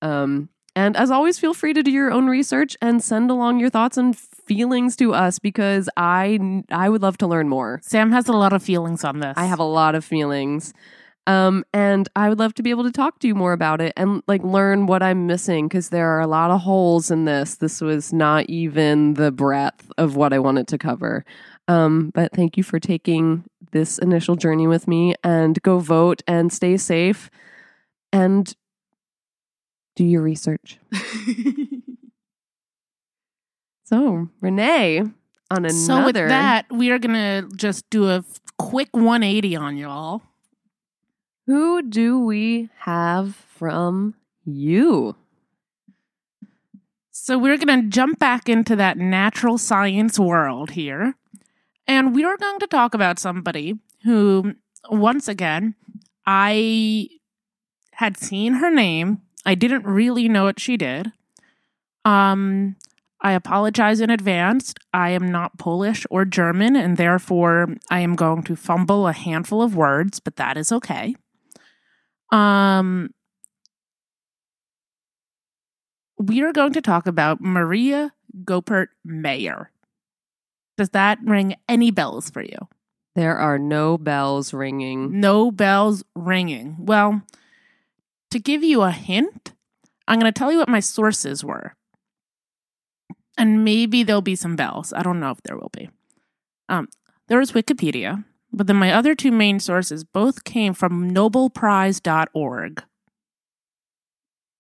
[0.01, 3.69] Um, and as always, feel free to do your own research and send along your
[3.69, 7.81] thoughts and feelings to us because I I would love to learn more.
[7.83, 9.33] Sam has a lot of feelings on this.
[9.35, 10.73] I have a lot of feelings.
[11.27, 13.93] Um, and I would love to be able to talk to you more about it
[13.95, 17.55] and like learn what I'm missing because there are a lot of holes in this.
[17.55, 21.23] This was not even the breadth of what I wanted to cover.
[21.67, 26.51] Um, but thank you for taking this initial journey with me and go vote and
[26.51, 27.29] stay safe
[28.11, 28.53] and
[29.95, 30.79] do your research.
[33.83, 35.03] so, Renee,
[35.51, 35.69] on another.
[35.69, 38.23] So with that, we are gonna just do a
[38.57, 40.21] quick 180 on y'all.
[41.47, 45.15] Who do we have from you?
[47.11, 51.15] So we're gonna jump back into that natural science world here,
[51.87, 54.55] and we are going to talk about somebody who,
[54.89, 55.75] once again,
[56.25, 57.09] I
[57.93, 59.21] had seen her name.
[59.45, 61.11] I didn't really know what she did.
[62.05, 62.75] Um,
[63.21, 64.73] I apologize in advance.
[64.93, 69.61] I am not Polish or German, and therefore I am going to fumble a handful
[69.61, 71.15] of words, but that is okay.
[72.31, 73.11] Um,
[76.17, 78.13] we are going to talk about Maria
[78.43, 79.70] Goeppert Mayer.
[80.77, 82.57] Does that ring any bells for you?
[83.15, 85.19] There are no bells ringing.
[85.19, 86.77] No bells ringing.
[86.79, 87.23] Well,
[88.31, 89.53] to give you a hint,
[90.07, 91.75] I'm going to tell you what my sources were.
[93.37, 94.93] And maybe there'll be some bells.
[94.93, 95.89] I don't know if there will be.
[96.69, 96.87] Um,
[97.27, 102.83] there was Wikipedia, but then my other two main sources both came from nobelprize.org.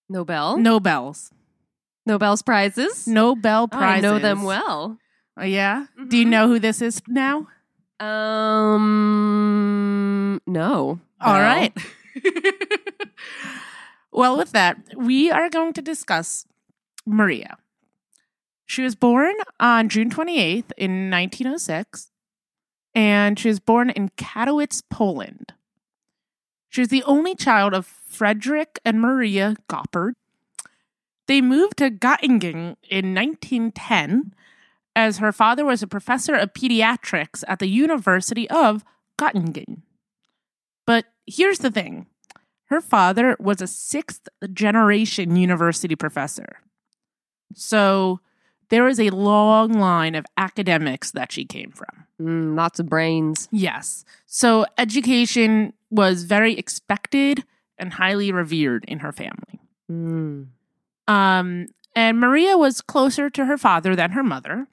[0.09, 0.57] Nobel?
[0.57, 1.31] Nobels.
[2.05, 3.07] Nobel's prizes?
[3.07, 4.97] Nobel Oh, I know them well.
[5.41, 5.87] Oh, yeah?
[6.07, 6.29] Do you Mhm.
[6.29, 7.47] know who this is now?
[9.11, 10.99] Um, no.
[11.19, 11.39] All No.
[11.41, 11.73] right.
[14.11, 16.45] well, with that, we are going to discuss
[17.05, 17.57] Maria.
[18.65, 22.11] She was born on June 28th in 1906,
[22.95, 25.53] and she was born in Katowice, Poland.
[26.69, 30.13] She was the only child of Frederick and Maria Goppert.
[31.27, 34.33] They moved to Göttingen in 1910
[34.95, 38.83] as her father was a professor of pediatrics at the University of
[39.17, 39.81] Göttingen.
[40.85, 42.07] But here's the thing
[42.65, 46.61] her father was a sixth generation university professor.
[47.53, 48.21] So
[48.69, 52.05] there was a long line of academics that she came from.
[52.21, 53.49] Mm, lots of brains.
[53.51, 54.05] Yes.
[54.25, 57.43] So education was very expected
[57.77, 59.59] and highly revered in her family.
[59.91, 60.47] Mm.
[61.07, 64.67] Um, and Maria was closer to her father than her mother.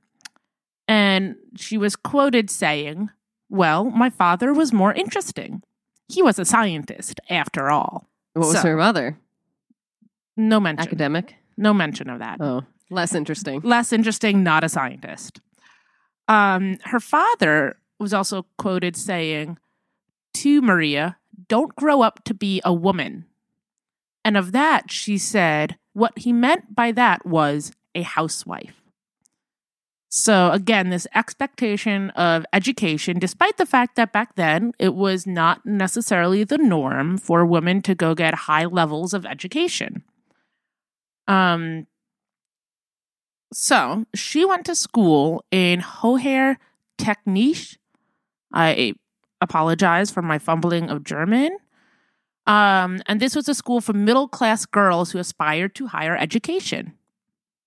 [0.89, 3.11] And she was quoted saying,
[3.49, 5.62] Well, my father was more interesting.
[6.09, 8.09] He was a scientist, after all.
[8.32, 9.18] What was her mother?
[10.36, 10.86] No mention.
[10.86, 11.34] Academic.
[11.57, 12.41] No mention of that.
[12.41, 13.61] Oh, less interesting.
[13.61, 15.41] Less interesting, not a scientist.
[16.28, 19.59] Um, her father was also quoted saying
[20.34, 21.18] to Maria,
[21.49, 23.26] Don't grow up to be a woman.
[24.24, 28.77] And of that, she said, what he meant by that was a housewife.
[30.18, 35.64] So, again, this expectation of education, despite the fact that back then it was not
[35.64, 40.02] necessarily the norm for women to go get high levels of education.
[41.28, 41.86] Um,
[43.52, 46.56] so she went to school in Hoher
[46.98, 47.76] Technische.
[48.52, 48.94] I
[49.40, 51.56] apologize for my fumbling of German.
[52.48, 56.94] Um, and this was a school for middle class girls who aspired to higher education,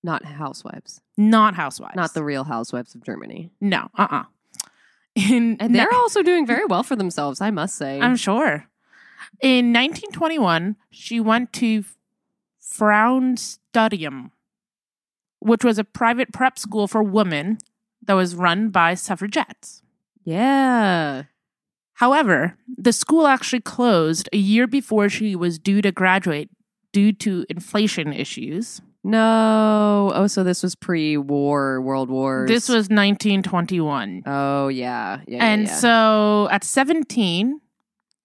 [0.03, 1.01] Not housewives.
[1.17, 1.95] not housewives.
[1.95, 3.51] Not the real housewives of Germany.
[3.61, 4.23] no, uh uh
[5.15, 7.99] In And they're also doing very well for themselves, I must say.
[7.99, 8.67] I'm sure.
[9.41, 11.83] In 1921, she went to
[12.61, 14.31] Frauenstudium,
[15.39, 17.57] which was a private prep school for women
[18.05, 19.81] that was run by suffragettes.
[20.23, 21.23] yeah.
[21.95, 26.49] However, the school actually closed a year before she was due to graduate
[26.91, 28.81] due to inflation issues.
[29.03, 30.11] No.
[30.13, 32.47] Oh, so this was pre-war, World Wars.
[32.47, 34.23] This was 1921.
[34.25, 35.37] Oh yeah, yeah.
[35.37, 35.75] yeah, and yeah.
[35.75, 37.61] so at 17,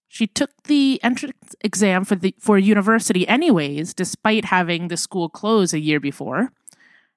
[0.09, 5.73] she took the entrance exam for the for university anyways, despite having the school close
[5.73, 6.53] a year before.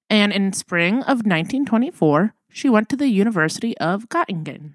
[0.10, 4.74] And in spring of 1924, she went to the University of Göttingen.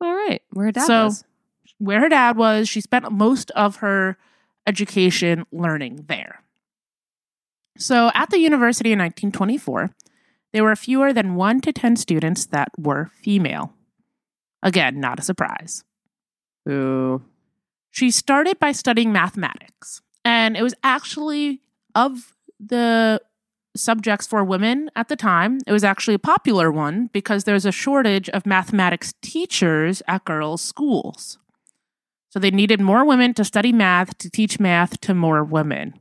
[0.00, 1.24] all right, where her dad So- was.
[1.78, 2.68] where her dad was.
[2.68, 4.16] She spent most of her
[4.66, 6.40] education learning there.
[7.78, 9.90] So at the university in 1924,
[10.52, 13.72] there were fewer than 1 to 10 students that were female.
[14.62, 15.84] Again, not a surprise.
[16.68, 17.22] Ooh.
[17.90, 21.60] She started by studying mathematics, and it was actually
[21.94, 23.20] of the
[23.76, 27.72] subjects for women at the time, it was actually a popular one because there's a
[27.72, 31.38] shortage of mathematics teachers at girls' schools.
[32.30, 35.94] So they needed more women to study math, to teach math to more women,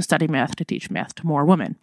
[0.00, 1.76] to study math, to teach math to more women.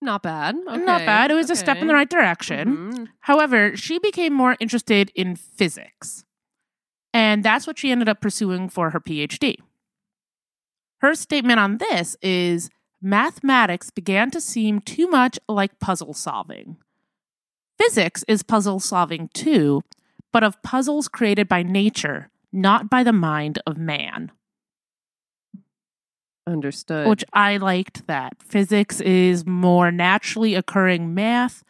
[0.00, 0.54] Not bad.
[0.64, 1.30] Not bad.
[1.30, 2.92] It was a step in the right direction.
[2.92, 3.08] Mhm.
[3.20, 6.24] However, she became more interested in physics.
[7.12, 9.56] And that's what she ended up pursuing for her PhD.
[11.00, 16.76] Her statement on this is mathematics began to seem too much like puzzle solving.
[17.78, 19.82] Physics is puzzle solving too,
[20.32, 24.30] but of puzzles created by nature, not by the mind of man.
[26.48, 27.06] Understood.
[27.08, 28.34] Which I liked that.
[28.42, 31.62] Physics is more naturally occurring math.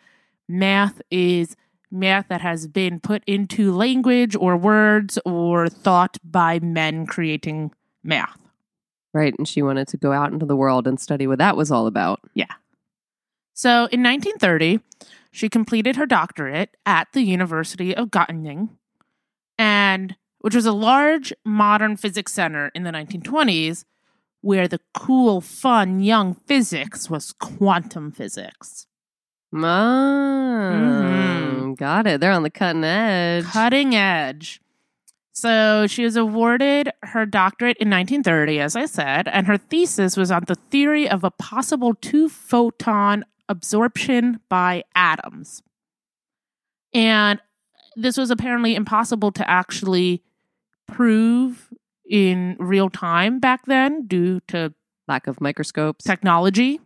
[0.49, 1.57] Math is
[1.91, 7.73] math that has been put into language or words or thought by men creating
[8.05, 8.39] math.
[9.13, 11.71] right, and she wanted to go out into the world and study what that was
[11.73, 12.21] all about.
[12.35, 12.53] Yeah.
[13.55, 14.81] So in 1930,
[15.33, 18.69] she completed her doctorate at the University of Göttingen,
[19.59, 23.85] and which was a large modern physics center in the 1920s
[24.41, 28.87] where the cool, fun, young physics was quantum physics.
[29.55, 31.77] Ah, Mhm.
[31.77, 32.21] got it.
[32.21, 33.45] They're on the cutting edge.
[33.47, 34.61] Cutting edge.
[35.33, 40.31] So she was awarded her doctorate in 1930, as I said, and her thesis was
[40.31, 45.63] on the theory of a possible two photon absorption by atoms.
[46.93, 47.41] And
[47.97, 50.23] this was apparently impossible to actually
[50.87, 51.73] prove
[52.09, 54.73] in real time back then due to
[55.07, 56.05] Lack of microscopes.
[56.05, 56.81] technology.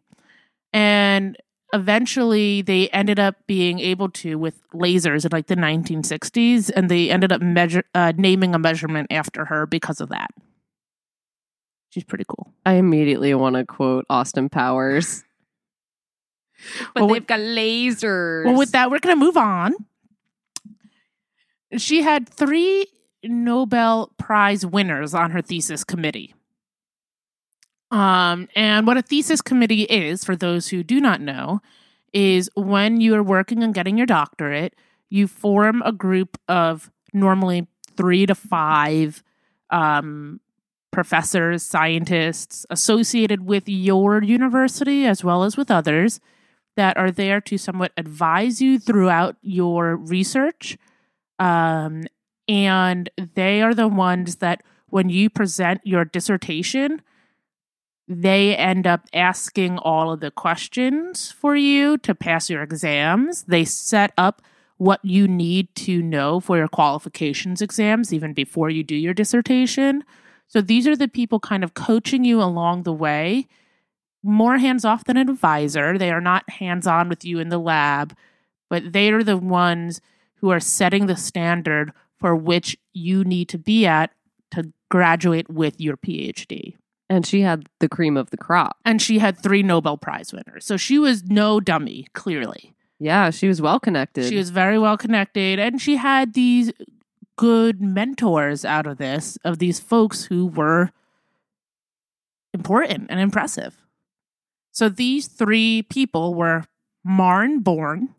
[0.73, 1.37] And
[1.73, 7.11] eventually they ended up being able to with lasers in like the 1960s and they
[7.11, 10.29] ended up measure uh, naming a measurement after her because of that
[11.89, 15.25] she's pretty cool I immediately want to quote Austin Powers.
[16.95, 18.45] But Well, they've with- got lasers.
[18.45, 19.75] well with that we're going to move on
[21.79, 22.85] she had three
[23.25, 26.35] nobel prize winners on her thesis committee
[27.91, 31.61] um, and what a thesis committee is for those who do not know
[32.13, 34.75] is when you are working on getting your doctorate
[35.09, 37.67] you form a group of normally
[37.97, 39.23] three to five
[39.71, 40.41] um,
[40.93, 46.21] professors, scientists associated with your university as well as with others
[46.77, 50.79] that are there to somewhat advise you throughout your research.
[51.39, 52.05] Um,
[52.53, 57.01] and they are the ones that, when you present your dissertation,
[58.07, 63.45] they end up asking all of the questions for you to pass your exams.
[63.45, 64.43] They set up
[64.77, 70.05] what you need to know for your qualifications exams even before you do your dissertation.
[70.47, 73.47] So these are the people kind of coaching you along the way,
[74.23, 75.97] more hands off than an advisor.
[75.97, 78.15] They are not hands on with you in the lab,
[78.69, 80.03] but they are the ones
[80.35, 81.93] who are setting the standard
[82.23, 84.15] for which you need to be at
[84.53, 86.77] to graduate with your PhD.
[87.11, 88.79] and she had the cream of the crop.
[88.87, 90.65] And she had three Nobel Prize winners.
[90.65, 92.73] So she was no dummy, clearly.
[92.99, 94.29] Yeah, she was well connected.
[94.29, 96.73] She was very well connected, and she had these
[97.37, 100.91] good mentors out of this, of these folks who were
[102.55, 103.77] important and impressive.
[104.71, 106.65] So these three people were
[107.05, 108.15] Max Born,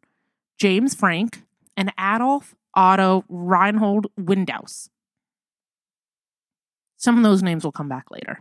[0.59, 1.43] James Franck,
[1.77, 4.89] and Adolf Otto Reinhold Windaus.
[6.97, 8.39] Some of those names will come back later.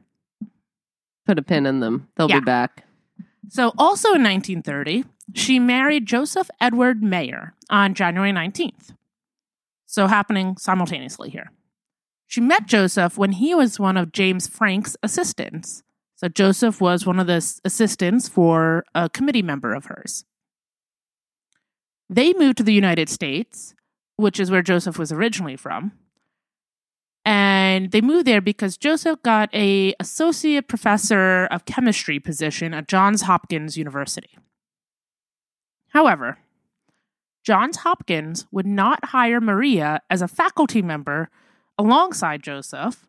[1.26, 2.09] Put a pin in them.
[2.16, 2.41] They'll Yeah.
[2.41, 2.85] be back.
[3.49, 5.05] So, also in 1930,
[5.35, 8.95] she married Joseph Edward Mayer on January 19th.
[9.87, 11.51] So, happening simultaneously here.
[12.26, 15.83] She met Joseph when he was one of James Franck's assistants.
[16.16, 20.24] So, Joseph was one of the assistants for a committee member of hers.
[22.09, 23.74] They moved to the United States,
[24.17, 25.93] which is where Joseph was originally from.
[27.25, 33.23] And they moved there because Joseph got a associate professor of chemistry position at Johns
[33.23, 34.37] Hopkins University.
[35.91, 36.39] However,
[37.45, 41.29] Johns Hopkins would not hire Maria as a faculty member
[41.79, 43.07] alongside Joseph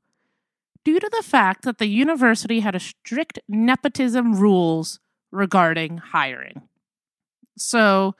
[0.84, 5.00] due to the fact that the university had a strict nepotism rules
[5.32, 6.64] regarding hiring.
[7.58, 8.16] So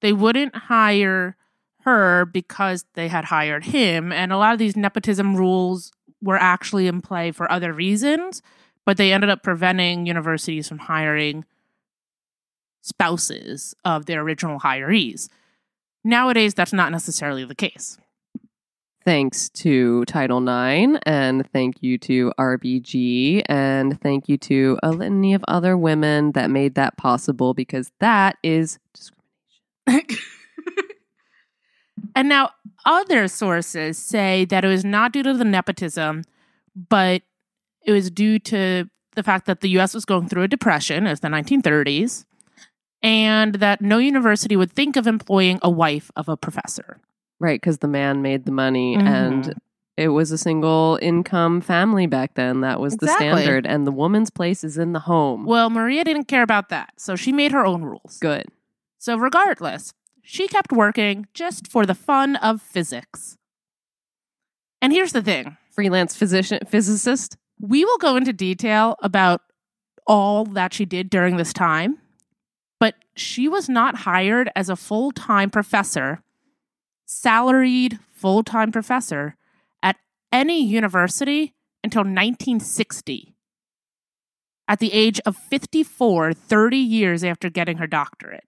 [0.00, 1.36] they wouldn't hire
[1.82, 4.12] her because they had hired him.
[4.12, 8.42] And a lot of these nepotism rules were actually in play for other reasons,
[8.84, 11.44] but they ended up preventing universities from hiring
[12.82, 15.28] spouses of their original hirees.
[16.04, 17.98] Nowadays, that's not necessarily the case.
[19.04, 25.34] Thanks to Title IX, and thank you to RBG, and thank you to a litany
[25.34, 30.18] of other women that made that possible because that is discrimination.
[32.18, 32.50] And now,
[32.84, 36.24] other sources say that it was not due to the nepotism,
[36.74, 37.22] but
[37.86, 41.20] it was due to the fact that the US was going through a depression, as
[41.20, 42.24] the 1930s,
[43.02, 46.98] and that no university would think of employing a wife of a professor.
[47.38, 49.06] Right, because the man made the money Mhm.
[49.06, 49.54] and
[49.96, 52.62] it was a single income family back then.
[52.62, 53.64] That was the standard.
[53.64, 55.44] And the woman's place is in the home.
[55.44, 58.18] Well, Maria didn't care about that, so she made her own rules.
[58.20, 58.46] Good.
[58.98, 59.94] So, regardless,
[60.30, 63.38] she kept working just for the fun of physics.
[64.82, 67.38] And here's the thing Freelance physician physicist.
[67.58, 69.40] we will go into detail about
[70.06, 71.96] all that she did during this time,
[72.78, 76.22] but she was not hired as a full time professor,
[77.06, 79.34] salaried full time professor
[79.82, 79.96] at
[80.30, 83.34] any university until 1960.
[84.68, 88.44] At the age of 54, 30 years after getting her doctorate.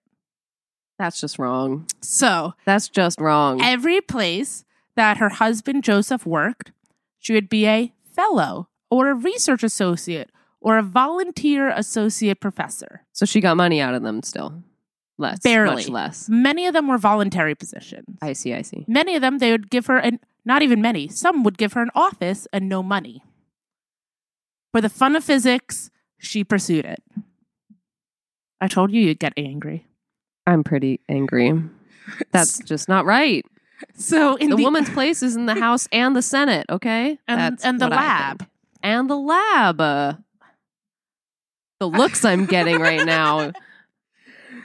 [1.01, 1.87] That's just wrong.
[2.03, 3.63] So, That's just wrong.
[3.63, 6.73] every place that her husband Joseph worked,
[7.19, 10.31] she would be a fellow or a research associate
[10.61, 13.07] or a volunteer associate professor.
[13.13, 14.63] so she got money out of them still.
[15.17, 15.39] Less.
[15.41, 15.75] Barely.
[15.77, 16.29] Much less.
[16.29, 18.19] Many of them were voluntary positions.
[18.21, 18.85] I see, I see.
[18.87, 21.81] Many of them, they would give her, an, not even many, some would give her
[21.83, 23.23] an office and no money.
[24.73, 27.03] For the fun of physics, she pursued it.
[28.61, 29.87] I told you you'd get angry.
[30.51, 31.53] I'm pretty angry.
[32.33, 33.45] That's just not right.
[33.95, 37.19] So in The, the, woman's place is in the House and the Senate, okay?
[37.29, 38.47] and, That's and the lab.
[38.83, 39.81] And the lab.
[39.81, 40.15] Uh,
[41.79, 43.53] the looks I'm getting right now.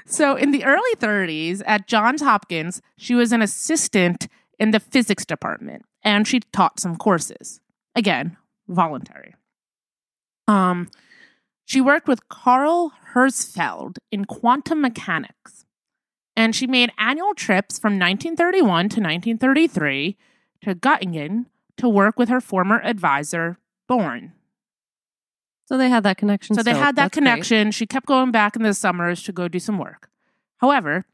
[0.07, 4.27] So, in the early 30s at Johns Hopkins, she was an assistant
[4.59, 7.59] in the physics department and she taught some courses.
[7.95, 9.33] Again, voluntary.
[10.47, 10.89] Um,
[11.65, 15.64] she worked with Carl Herzfeld in quantum mechanics,
[16.35, 20.17] and she made annual trips from 1931 to 1933
[20.61, 21.45] to Göttingen
[21.77, 23.57] to work with her former advisor,
[23.87, 24.33] Born.
[25.65, 26.55] So they had that connection.
[26.55, 27.21] So they had that That's great.
[27.23, 27.71] connection.
[27.71, 30.09] She kept going back in the summers to go do some work.
[30.57, 31.05] However,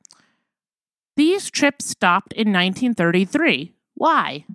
[1.16, 3.74] these trips stopped in 1933.
[3.96, 4.46] Why?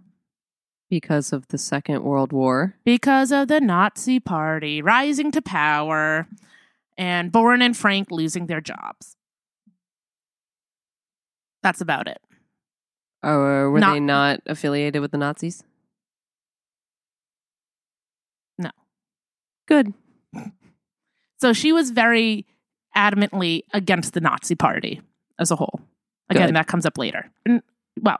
[0.88, 2.76] because of the Second World War.
[2.84, 6.28] Because of the Nazi Party rising to power
[6.96, 9.15] and Born and Franck losing their jobs.
[11.66, 12.22] That's about it.
[13.24, 15.64] Or were Not- they not affiliated with the Nazis?
[18.56, 18.70] No.
[19.66, 19.92] Good.
[21.40, 22.46] So she was very
[22.96, 25.00] adamantly against the Nazi Party
[25.40, 25.80] as a whole.
[26.30, 26.54] Again, Good.
[26.54, 27.28] that comes up later.
[27.44, 27.62] And,
[28.00, 28.18] well,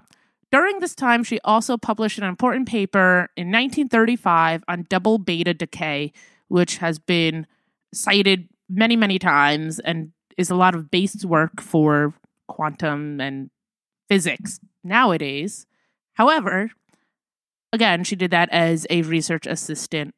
[0.50, 6.12] during this time, she also published an important paper in 1935 on double beta decay,
[6.48, 7.46] which has been
[7.94, 12.12] cited many, many times and is a lot of base work for
[12.48, 13.50] quantum and
[14.08, 15.66] physics nowadays.
[16.14, 16.70] However,
[17.72, 20.14] again, she did that as a research assistant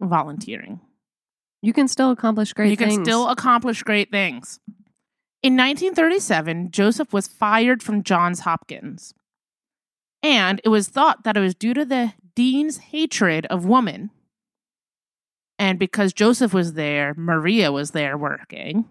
[0.00, 0.80] volunteering.
[1.62, 4.60] You can still accomplish great you can still accomplish great things.
[5.42, 9.14] In 1937, Joseph was fired from Johns Hopkins.
[10.22, 14.10] And it was thought that it was due to the dean's hatred of women.
[15.58, 18.86] And because Joseph was there, Maria was there working.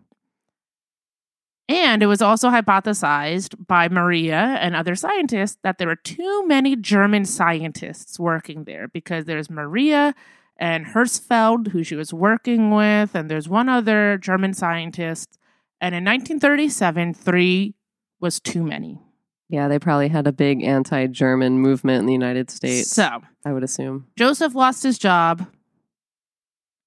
[1.70, 6.76] And it was also hypothesized by Maria and other scientists that there were too many
[6.76, 10.16] German scientists working there because there's Maria
[10.58, 15.38] and Herzfeld, who she was working with, and there's one other German scientist.
[15.80, 17.76] And in 1937, three
[18.20, 19.00] was too many.
[19.48, 22.90] yeah, they probably had a big anti-German movement in the United States.
[22.90, 24.08] So I would assume.
[24.18, 25.48] Joseph lost his job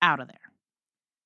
[0.02, 0.36] out of there.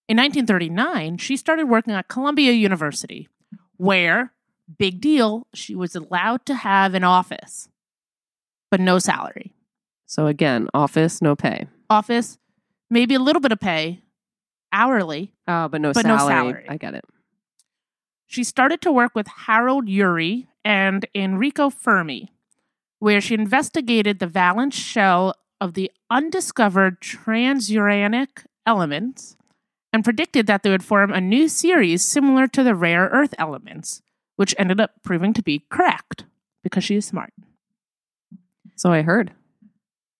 [0.08, 3.28] In 1939, she started working at Columbia University,
[3.76, 4.32] where,
[4.78, 7.68] big deal, she was allowed to have an office,
[8.70, 9.52] but no salary.
[10.06, 11.66] So again, office, no pay.
[11.90, 12.38] Office,
[12.90, 14.02] maybe a little bit of pay,
[14.72, 15.32] hourly.
[15.48, 16.52] Oh, but no But no salary.
[16.52, 16.66] salary.
[16.68, 17.04] I get it.
[18.26, 22.32] She started to work with Harold Urey and Enrico Fermi,
[22.98, 29.35] where she investigated the valence shell of the undiscovered transuranic elements
[29.96, 34.02] and predicted that they would form a new series similar to the rare earth elements,
[34.36, 36.26] which ended up proving to be correct
[36.62, 37.32] because she is smart.
[38.74, 39.32] So I heard.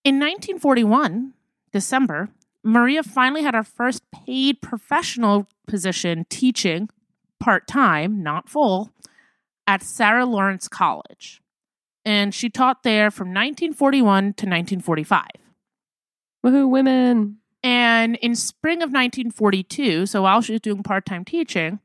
[0.02, 1.34] In 1941,
[1.72, 2.30] December,
[2.64, 6.88] Maria finally had her first paid professional position teaching
[7.38, 8.94] part time, not full,
[9.66, 11.42] at Sarah Lawrence College.
[12.02, 15.26] And she taught there from 1941 to 1945.
[16.42, 17.40] Woohoo, women.
[17.66, 21.80] And in spring of 1942, so while she was doing part time teaching,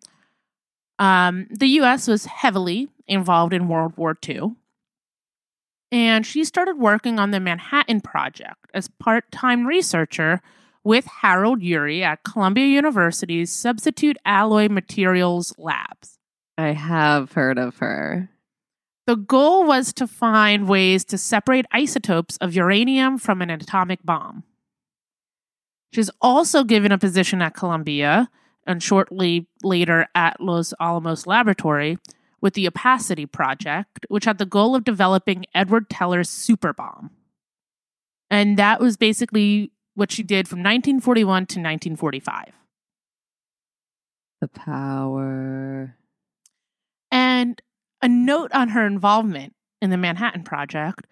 [1.00, 4.54] um, the US was heavily involved in World War II.
[5.92, 10.44] And she started working on the Manhattan Project as part time researcher
[10.84, 16.20] with Harold Urey at Columbia University's Substitute Alloy Materials Labs.
[16.60, 18.30] I have heard of her.
[19.08, 24.44] The goal was to find ways to separate isotopes of uranium from an atomic bomb.
[25.92, 28.30] She's also given a position at Columbia
[28.66, 31.98] and shortly later at Los Alamos Laboratory
[32.40, 37.12] with the Opacity Project, which had the goal of developing Edward Teller's super bomb.
[38.30, 42.54] And that was basically what she did from 1941 to 1945.
[44.40, 45.98] The power.
[47.12, 47.62] And
[48.02, 51.06] a note on her involvement in the Manhattan Project,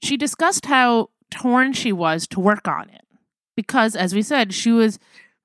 [0.00, 3.02] she discussed how torn she was to work on it.
[3.58, 5.00] Because, as we said, she was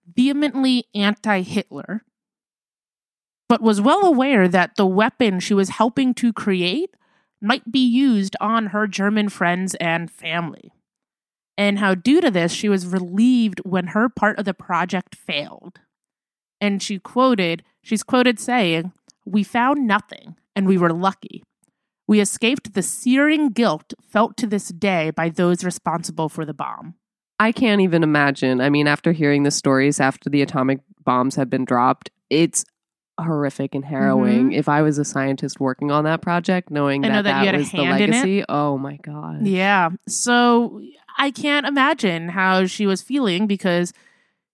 [0.06, 2.04] vehemently anti Hitler,
[3.50, 6.92] but was well aware that the weapon she was helping to create
[7.42, 10.72] might be used on her German friends and family.
[11.58, 15.80] And how, due to this, she was relieved when her part of the project failed.
[16.62, 18.92] And she quoted, she's quoted saying,
[19.26, 21.42] We found nothing, and we were lucky.
[22.08, 26.94] We escaped the searing guilt felt to this day by those responsible for the bomb.
[27.44, 28.62] I can't even imagine.
[28.62, 32.64] I mean, after hearing the stories after the atomic bombs had been dropped, it's
[33.20, 34.54] horrific and harrowing.
[34.54, 37.12] If I was a scientist working on that project, knowing Mm-hmm.
[37.12, 38.14] I that that you that had a was the hand in it.
[38.14, 39.46] legacy, oh my god.
[39.46, 39.90] Yeah.
[40.08, 40.82] So
[41.18, 43.94] I can't imagine how she was feeling because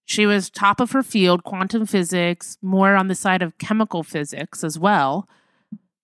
[0.09, 4.63] She was top of her field, quantum physics, more on the side of chemical physics
[4.63, 5.29] as well.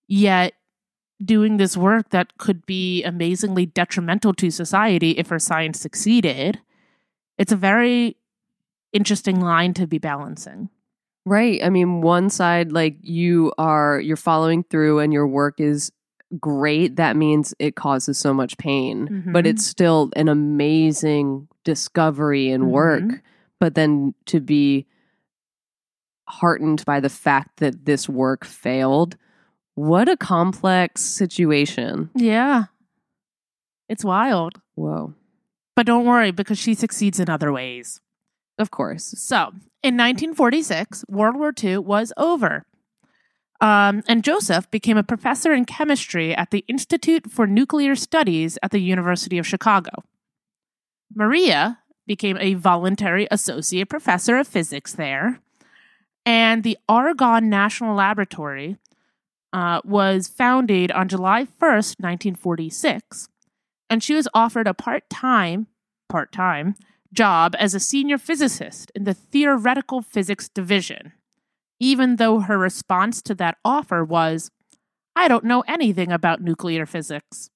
[0.07, 0.53] Yet
[1.23, 6.59] doing this work that could be amazingly detrimental to society if her science succeeded.
[7.37, 8.17] It's a very
[8.93, 10.69] interesting line to be balancing.
[11.25, 11.61] Right.
[11.63, 15.91] I mean, one side, like you are, you're following through and your work is
[16.39, 16.95] great.
[16.97, 19.47] That means it causes so much pain, but Mhm.
[19.49, 23.03] it's still an amazing discovery and work.
[23.03, 23.21] Mhm.
[23.59, 24.85] But then to be
[26.27, 29.17] heartened by the fact that this work failed,
[29.75, 32.09] what a complex situation.
[32.15, 32.65] Yeah.
[33.89, 34.61] It's wild.
[34.75, 35.13] Whoa.
[35.75, 38.01] But don't worry because she succeeds in other ways.
[38.57, 39.13] Of course.
[39.17, 39.51] So,
[39.83, 42.65] in 1946, World War II was over.
[43.61, 48.71] Um, and Joseph became a professor in chemistry at the Institute for Nuclear Studies at
[48.71, 49.91] the University of Chicago.
[51.13, 55.39] Maria became a voluntary associate professor of physics there.
[56.25, 58.77] And the Argonne National Laboratory
[59.53, 63.29] uh, was founded on July 1st, 1946.
[63.89, 65.67] And she was offered a part time,
[66.09, 66.75] part time
[67.15, 71.13] job as a senior physicist in the theoretical physics division,
[71.79, 74.51] even though her response to that offer was,
[75.15, 77.49] I don't know anything about nuclear physics.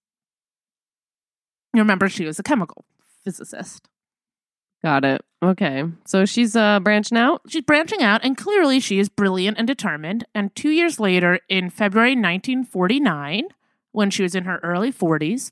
[1.73, 2.85] You remember, she was a chemical
[3.23, 3.87] physicist.
[4.81, 5.21] Got it.
[5.43, 5.83] Okay.
[6.05, 7.41] So she's uh, branching out.
[7.47, 10.25] She's branching out, and clearly she is brilliant and determined.
[10.33, 13.43] And two years later, in February 1949,
[13.91, 15.51] when she was in her early 40s,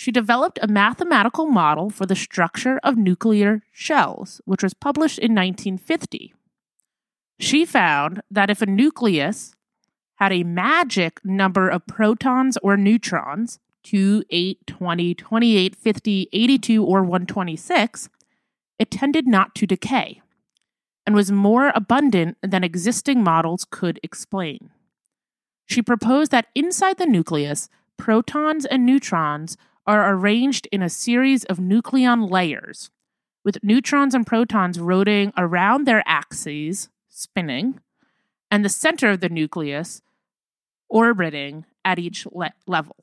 [0.00, 5.34] she developed a mathematical model for the structure of nuclear shells, which was published in
[5.34, 6.32] 1950.
[7.38, 9.54] She found that if a nucleus
[10.14, 17.02] had a magic number of protons or neutrons 2, 8, 20, 28, 50, 82, or
[17.02, 18.08] 126
[18.78, 20.22] it tended not to decay
[21.04, 24.70] and was more abundant than existing models could explain.
[25.66, 31.58] She proposed that inside the nucleus, protons and neutrons are arranged in a series of
[31.58, 32.90] nucleon layers,
[33.44, 37.80] with neutrons and protons rotating around their axes, spinning,
[38.50, 40.02] and the center of the nucleus
[40.88, 42.96] orbiting at each le- level.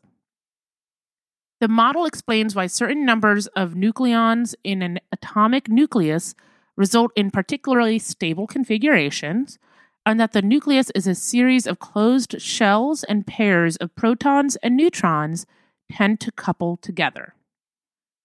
[1.60, 6.36] The model explains why certain numbers of nucleons in an atomic nucleus
[6.76, 9.58] result in particularly stable configurations,
[10.06, 14.78] and that the nucleus is a series of closed shells and pairs of protons and
[14.78, 15.48] neutrons
[15.92, 17.34] tend to couple together.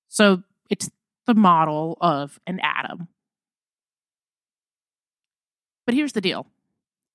[0.09, 0.91] So it's
[1.27, 3.09] the model of an atom.
[5.87, 6.47] But here's the deal.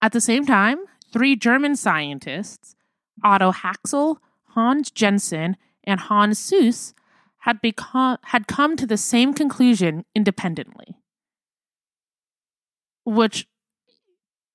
[0.01, 0.79] At the same time,
[1.11, 2.75] three German scientists,
[3.23, 4.17] Otto Haxel,
[4.49, 6.93] Hans Jensen, and Hans Suess,
[7.39, 10.97] had become had come to the same conclusion independently.
[13.05, 13.47] Which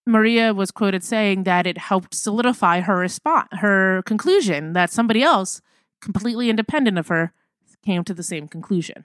[0.06, 5.62] Maria was quoted saying that it helped solidify her response, her conclusion that somebody else,
[6.02, 7.32] completely independent of her,
[7.84, 9.04] came to the same conclusion.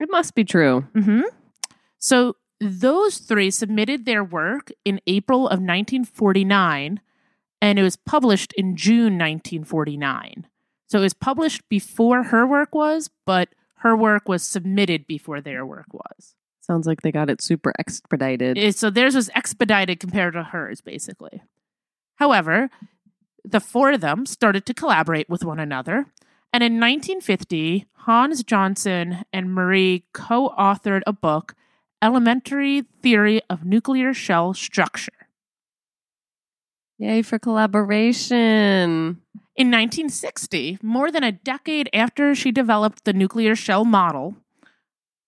[0.00, 0.86] It must be true.
[0.94, 1.20] hmm
[1.98, 7.00] So those three submitted their work in April of 1949,
[7.62, 10.46] and it was published in June 1949.
[10.86, 15.64] So it was published before her work was, but her work was submitted before their
[15.64, 16.34] work was.
[16.60, 18.58] Sounds like they got it super expedited.
[18.58, 21.42] Eh, So theirs was expedited compared to hers, basically.
[22.16, 22.68] However,
[23.44, 26.06] the four of them started to collaborate with one another.
[26.52, 31.54] And in 1950, Hans Jensen and Marie co authored a book,
[32.02, 35.12] Elementary Theory of Nuclear Shell Structure.
[36.98, 39.20] Yay for collaboration.
[39.56, 44.36] In 1960, more than a decade after she developed the nuclear shell model,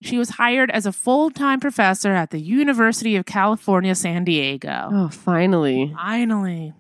[0.03, 4.89] she was hired as a full time professor at the University of California, San Diego.
[4.93, 5.93] Oh, finally.
[5.95, 6.73] Finally.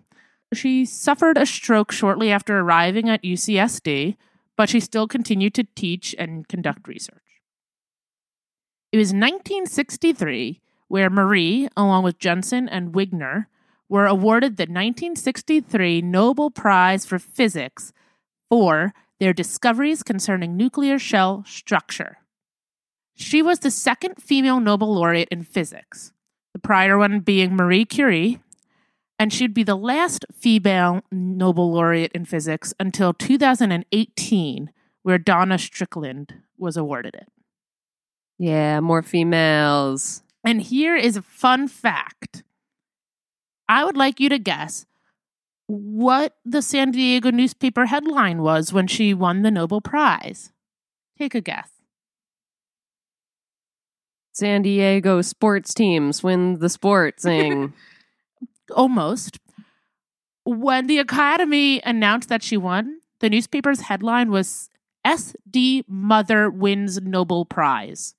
[0.52, 4.16] She suffered a stroke shortly after arriving at UCSD,
[4.56, 7.22] but she still continued to teach and conduct research.
[8.92, 13.46] It was 1963 where Marie, along with Jensen and Wigner,
[13.88, 17.92] were awarded the 1963 Nobel Prize for Physics
[18.50, 22.18] for their discoveries concerning nuclear shell structure.
[23.14, 26.12] She was the second female Nobel laureate in physics,
[26.52, 28.40] the prior one being Marie Curie,
[29.22, 34.72] and she'd be the last female Nobel laureate in physics until 2018,
[35.04, 37.28] where Donna Strickland was awarded it.
[38.36, 40.24] Yeah, more females.
[40.44, 42.42] And here is a fun fact.
[43.68, 44.86] I would like you to guess
[45.68, 50.50] what the San Diego newspaper headline was when she won the Nobel Prize.
[51.16, 51.70] Take a guess.
[54.32, 57.72] San Diego sports teams win the sports thing.
[58.70, 59.38] Almost.
[60.44, 64.68] When the Academy announced that she won, the newspaper's headline was
[65.06, 68.14] SD Mother Wins Nobel Prize.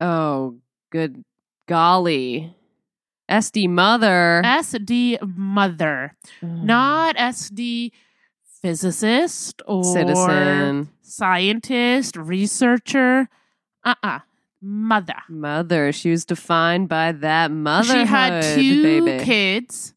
[0.00, 0.56] oh,
[0.90, 1.24] good
[1.66, 2.54] golly.
[3.30, 4.40] SD mother.
[4.44, 7.92] SD Mother, not SD
[8.62, 10.88] physicist or citizen.
[11.02, 13.28] scientist, researcher.
[13.84, 14.18] Uh uh
[14.60, 15.14] Mother.
[15.28, 15.92] Mother.
[15.92, 19.24] She was defined by that motherhood, she had two baby.
[19.24, 19.94] kids,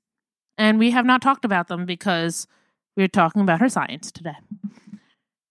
[0.58, 2.48] and we have not talked about them because
[2.96, 4.36] we're talking about her science today.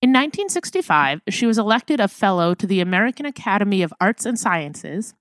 [0.02, 5.14] In 1965, she was elected a fellow to the American Academy of Arts and Sciences,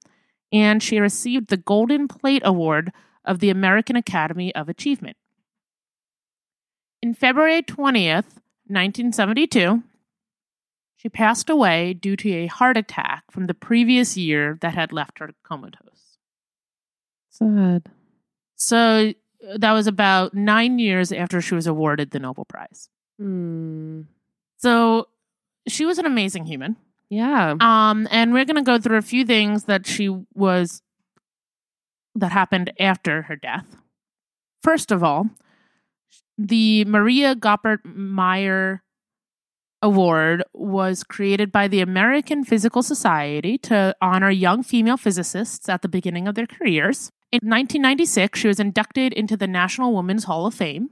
[0.54, 2.94] and she received the Golden Plate Award
[3.26, 5.18] of the American Academy of Achievement.
[7.02, 9.84] In February 20th, 1972,
[11.00, 15.20] she passed away due to a heart attack from the previous year that had left
[15.20, 16.18] her comatose.
[17.30, 17.90] Sad.
[18.56, 19.14] So
[19.48, 22.90] uh, that was about nine years after she was awarded the Nobel Prize.
[23.18, 24.02] Hmm.
[24.58, 25.08] So
[25.70, 26.76] she was an amazing human.
[27.10, 27.56] Yeah.
[27.62, 30.82] Um, and we're gonna go through a few things that she was
[32.14, 33.78] that happened after her death.
[34.64, 35.30] First of all,
[36.38, 38.84] the Maria Goeppert Mayer
[39.82, 45.88] Award was created by the American Physical Society to honor young female physicists at the
[45.88, 47.12] beginning of their careers.
[47.32, 50.90] In 1996, she was inducted into the National Women's Hall of Fame.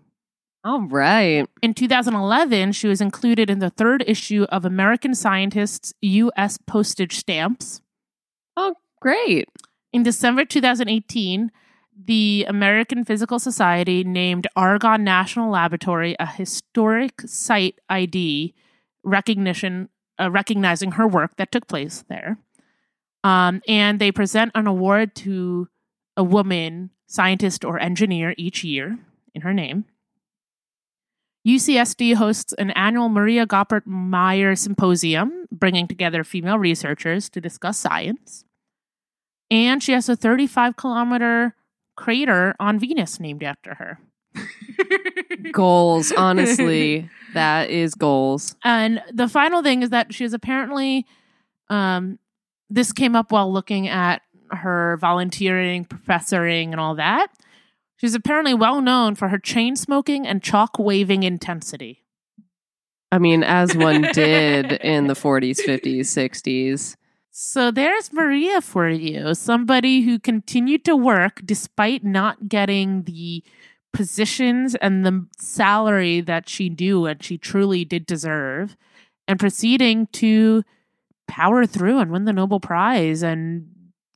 [0.63, 1.45] All right.
[1.61, 6.57] In 2011, she was included in the third issue of American Scientists U.S.
[6.65, 7.81] Postage Stamps.
[8.55, 9.49] Oh, great.
[9.91, 11.51] In December 2018,
[12.05, 18.53] the American Physical Society named Argonne National Laboratory a historic site ID
[19.07, 19.89] recognition,
[20.19, 22.37] uh, recognizing her work that took place there.
[23.23, 25.67] Um, and they present an award to
[26.15, 28.99] a woman scientist or engineer each year
[29.33, 29.85] in her name.
[31.47, 38.43] UCSD hosts an annual Maria Goeppert Mayer Symposium, bringing together female researchers to discuss science.
[39.49, 41.55] And she has a 35 kilometer
[41.95, 43.99] crater on Venus named after her.
[45.51, 47.09] Goals, honestly.
[47.33, 48.55] that is goals.
[48.63, 51.05] And the final thing is that she is apparently,
[51.69, 52.19] um,
[52.69, 54.21] this came up while looking at
[54.51, 57.27] her volunteering, professoring, and all that.
[57.97, 62.03] She's apparently well known for her chain smoking and chalk waving intensity.
[63.11, 66.95] I mean, as one did in the 40s, 50s, 60s.
[67.31, 73.43] So there's Maria for you, somebody who continued to work despite not getting the
[73.93, 78.75] positions and the salary that she knew and she truly did deserve,
[79.27, 80.63] and proceeding to
[81.27, 83.67] power through and win the Nobel Prize and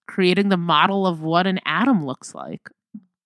[0.08, 2.70] creating the model of what an atom looks like.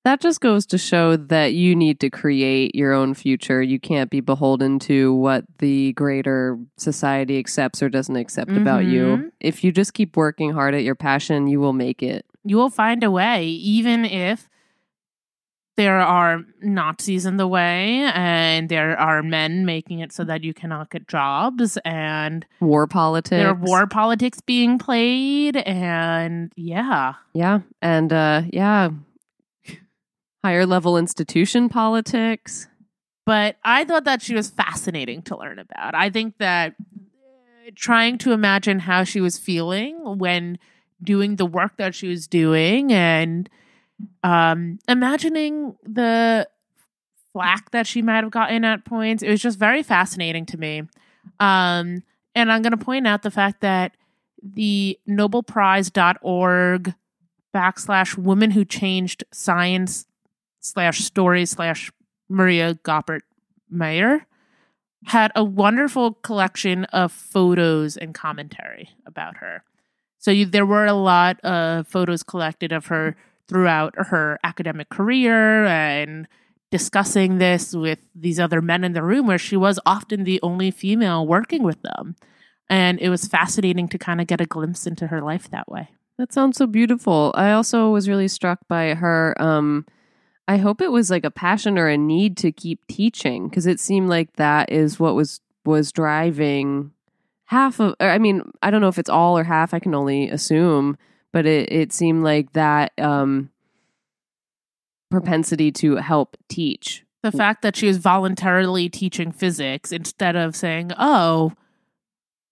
[0.04, 3.62] That just goes to show that you need to create your own future.
[3.64, 8.92] You can't be beholden to what the greater society accepts or doesn't accept about Mhm.
[8.92, 9.32] you.
[9.40, 12.24] If you just keep working hard at your passion, you will make it.
[12.44, 14.48] You will find a way, even if
[15.78, 20.54] there are Nazis in the way and there are men making it so that you
[20.54, 23.32] cannot get jobs and War politics.
[23.32, 27.14] there are war politics being played and yeah.
[27.34, 27.60] Yeah.
[27.82, 28.90] And uh yeah.
[30.44, 32.68] Higher level institution politics.
[33.26, 35.96] But I thought that she was fascinating to learn about.
[35.96, 40.60] I think that uh, trying to imagine how she was feeling when
[41.04, 43.50] doing the work that she was doing and
[44.24, 46.48] um, imagining the
[47.34, 50.84] flack that she might have gotten at points, it was just very fascinating to me.
[51.40, 53.96] Um, and I'm going to point out the fact that
[54.42, 56.94] the nobelprize.org
[57.54, 60.06] backslash woman who changed science
[60.60, 61.92] slash story slash
[62.30, 63.22] Maria Goeppert
[63.70, 64.26] Mayer
[65.06, 69.64] had a wonderful collection of photos and commentary about her.
[70.18, 73.16] So you, there were a lot of photos collected of her
[73.48, 76.28] throughout her academic career and
[76.72, 80.72] discussing this with these other men in the room where she was often the only
[80.72, 82.16] female working with them.
[82.70, 85.90] And it was fascinating to kind of get a glimpse into her life that way.
[86.18, 87.32] That sounds so beautiful.
[87.36, 89.86] I also was really struck by her um
[90.48, 93.80] I hope it was like a passion or a need to keep teaching because it
[93.80, 96.92] seemed like that is what was was driving
[97.46, 100.30] half of I mean, I don't know if it's all or half, I can only
[100.30, 100.98] assume,
[101.36, 103.50] but it it seemed like that um
[105.12, 107.04] propensity to help teach.
[107.24, 111.52] The fact that she was voluntarily teaching physics instead of saying, oh,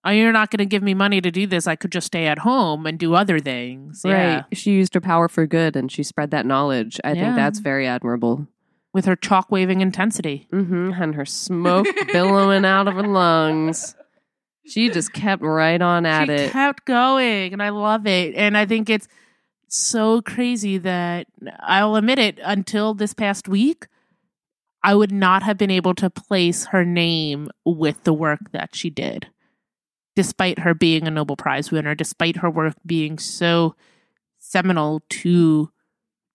[0.03, 1.67] oh, you're not going to give me money to do this.
[1.67, 4.01] I could just stay at home and do other things.
[4.03, 4.35] Yeah.
[4.37, 4.45] Right.
[4.57, 6.99] She used her power for good and she spread that knowledge.
[7.03, 7.21] I Yeah.
[7.21, 8.47] think that's very admirable.
[8.93, 10.47] With her chalk waving intensity.
[10.51, 13.95] hmm And her smoke billowing out of her lungs.
[14.65, 16.51] She just kept right on at she it.
[16.51, 18.35] kept going, and I love it.
[18.35, 19.07] And I think it's
[19.67, 21.27] so crazy that
[21.59, 22.39] I'll admit it.
[22.43, 23.87] Until this past week,
[24.83, 28.89] I would not have been able to place her name with the work that she
[28.89, 29.27] did,
[30.15, 33.75] despite her being a Nobel Prize winner, despite her work being so
[34.39, 35.71] seminal to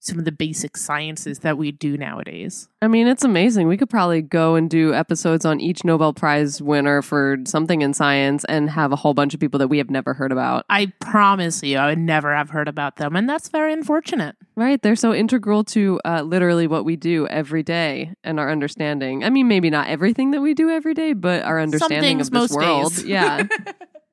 [0.01, 2.69] some of the basic sciences that we do nowadays.
[2.81, 3.67] I mean, it's amazing.
[3.67, 7.93] We could probably go and do episodes on each Nobel Prize winner for something in
[7.95, 10.65] science and have a whole bunch of people that we have never heard about.
[10.71, 14.37] I promise you, I would never have heard about them, and that's very unfortunate.
[14.57, 14.81] Right.
[14.81, 19.25] They're so integral to uh, literally what we do every day and our understanding.
[19.25, 22.33] I mean, maybe not everything that we do every day, but our understanding of this
[22.33, 22.93] most world.
[22.95, 23.05] days.
[23.05, 23.47] Yeah.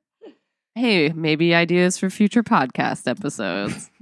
[0.74, 3.90] hey, maybe ideas for future podcast episodes.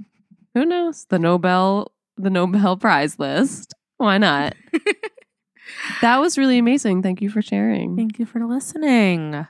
[0.55, 1.05] Who knows?
[1.09, 3.75] The Nobel the Nobel Prize list.
[3.97, 4.55] Why not?
[6.01, 7.01] that was really amazing.
[7.01, 7.95] Thank you for sharing.
[7.95, 9.45] Thank you for listening.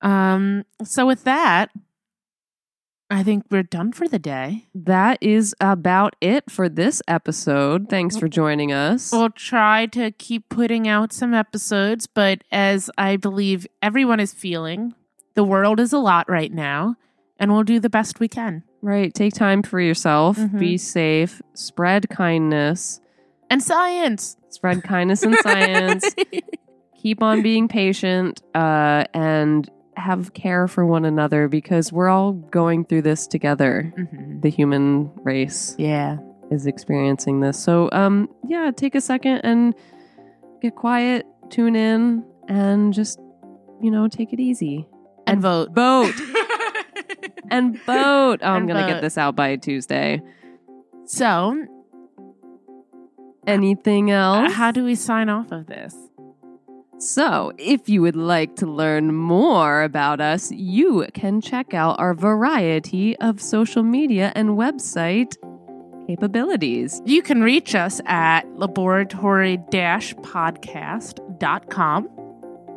[0.00, 1.70] Um, so with that,
[3.10, 4.68] I think we're done for the day.
[4.74, 7.90] That is about it for this episode.
[7.90, 9.12] Thanks for joining us.
[9.12, 14.94] We'll try to keep putting out some episodes, but as I believe everyone is feeling,
[15.34, 16.96] the world is a lot right now,
[17.38, 18.64] and we'll do the best we can.
[18.82, 19.14] Right.
[19.14, 20.36] Take time for yourself.
[20.36, 20.58] Mhm.
[20.58, 21.40] Be safe.
[21.54, 23.00] Spread kindness.
[23.48, 24.36] And science.
[24.50, 26.04] Spread kindness and science.
[27.00, 32.84] Keep on being patient uh, and have care for one another because we're all going
[32.84, 33.92] through this together.
[33.96, 34.42] Mhm.
[34.42, 36.18] The human race Yeah.
[36.50, 37.58] is experiencing this.
[37.58, 39.74] So, um, yeah, take a second and
[40.60, 43.18] get quiet, tune in, and just,
[43.80, 44.86] you know, take it easy.
[45.26, 45.70] And vote.
[45.74, 46.14] Vote.
[47.52, 48.40] and boat.
[48.42, 50.20] Oh, I'm And going to get this out by Tuesday.
[51.06, 51.64] so,
[53.46, 54.52] Anything else?
[54.52, 55.94] how do we sign off of this?
[56.98, 62.14] So, if you would like to learn more about us, you can check out our
[62.14, 65.34] variety of social media and website
[66.06, 67.02] capabilities.
[67.04, 72.08] You can reach us at laboratory podcast.com.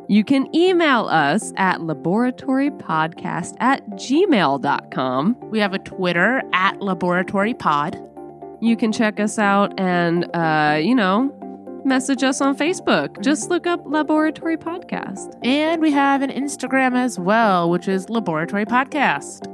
[0.08, 5.36] You can email us at laboratorypodcast at gmail.com.
[5.50, 8.62] We have a Twitter at laboratorypod.
[8.62, 11.32] You can check us out and, uh, you know,
[11.84, 13.20] message us on Facebook.
[13.22, 15.34] Just look up Laboratory Podcast.
[15.44, 19.52] And we have an Instagram as well, which is Laboratory Podcast.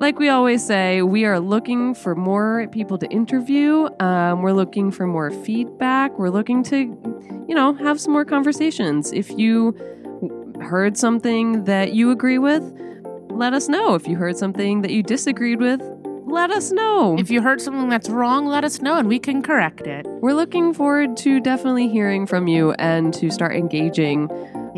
[0.00, 3.88] Like we always say, we are looking for more people to interview.
[4.00, 6.18] Um, we're looking for more feedback.
[6.18, 9.12] We're looking to, you know, have some more conversations.
[9.12, 9.76] If you
[10.60, 12.62] heard something that you agree with,
[13.30, 13.94] let us know.
[13.94, 15.80] If you heard something that you disagreed with,
[16.26, 17.16] let us know.
[17.18, 20.06] If you heard something that's wrong, let us know and we can correct it.
[20.06, 24.30] We're looking forward to definitely hearing from you and to start engaging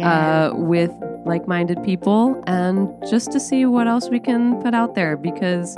[0.03, 0.91] uh, with
[1.25, 5.77] like minded people and just to see what else we can put out there because,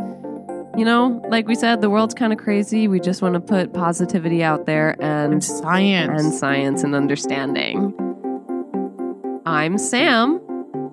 [0.79, 2.87] you know, like we said, the world's kind of crazy.
[2.87, 6.23] We just want to put positivity out there and and, science.
[6.23, 7.93] and science and understanding.
[9.45, 10.41] I'm Sam.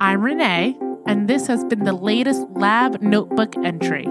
[0.01, 0.75] I'm Renee,
[1.05, 4.05] and this has been the latest lab notebook entry.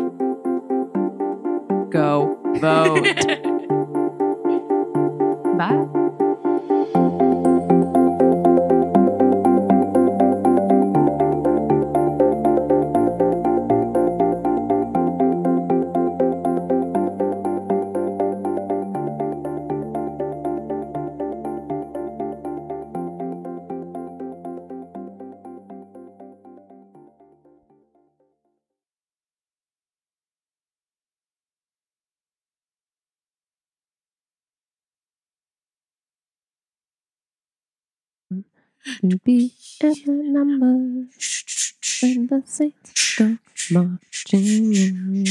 [1.91, 3.03] Go vote.
[5.59, 6.03] Bye.
[39.01, 41.07] To be in oh, the number
[42.03, 43.39] when the saints go
[43.71, 45.25] marching in.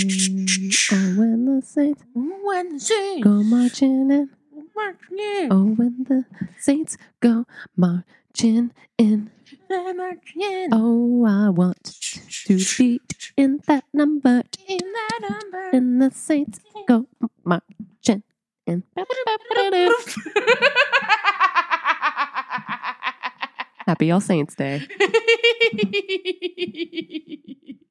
[0.91, 4.29] Oh, when the saints When she go marching in.
[4.75, 5.47] marching, in.
[5.51, 6.25] Oh, when the
[6.59, 7.45] saints go
[7.77, 9.31] marching in.
[9.69, 11.83] marching Oh, I want
[12.45, 13.01] to be
[13.37, 14.43] in that number.
[14.67, 15.69] in that number.
[15.71, 17.07] When the saints go
[17.43, 18.23] marching
[18.67, 18.83] in.
[23.85, 24.87] Happy All Saints Day.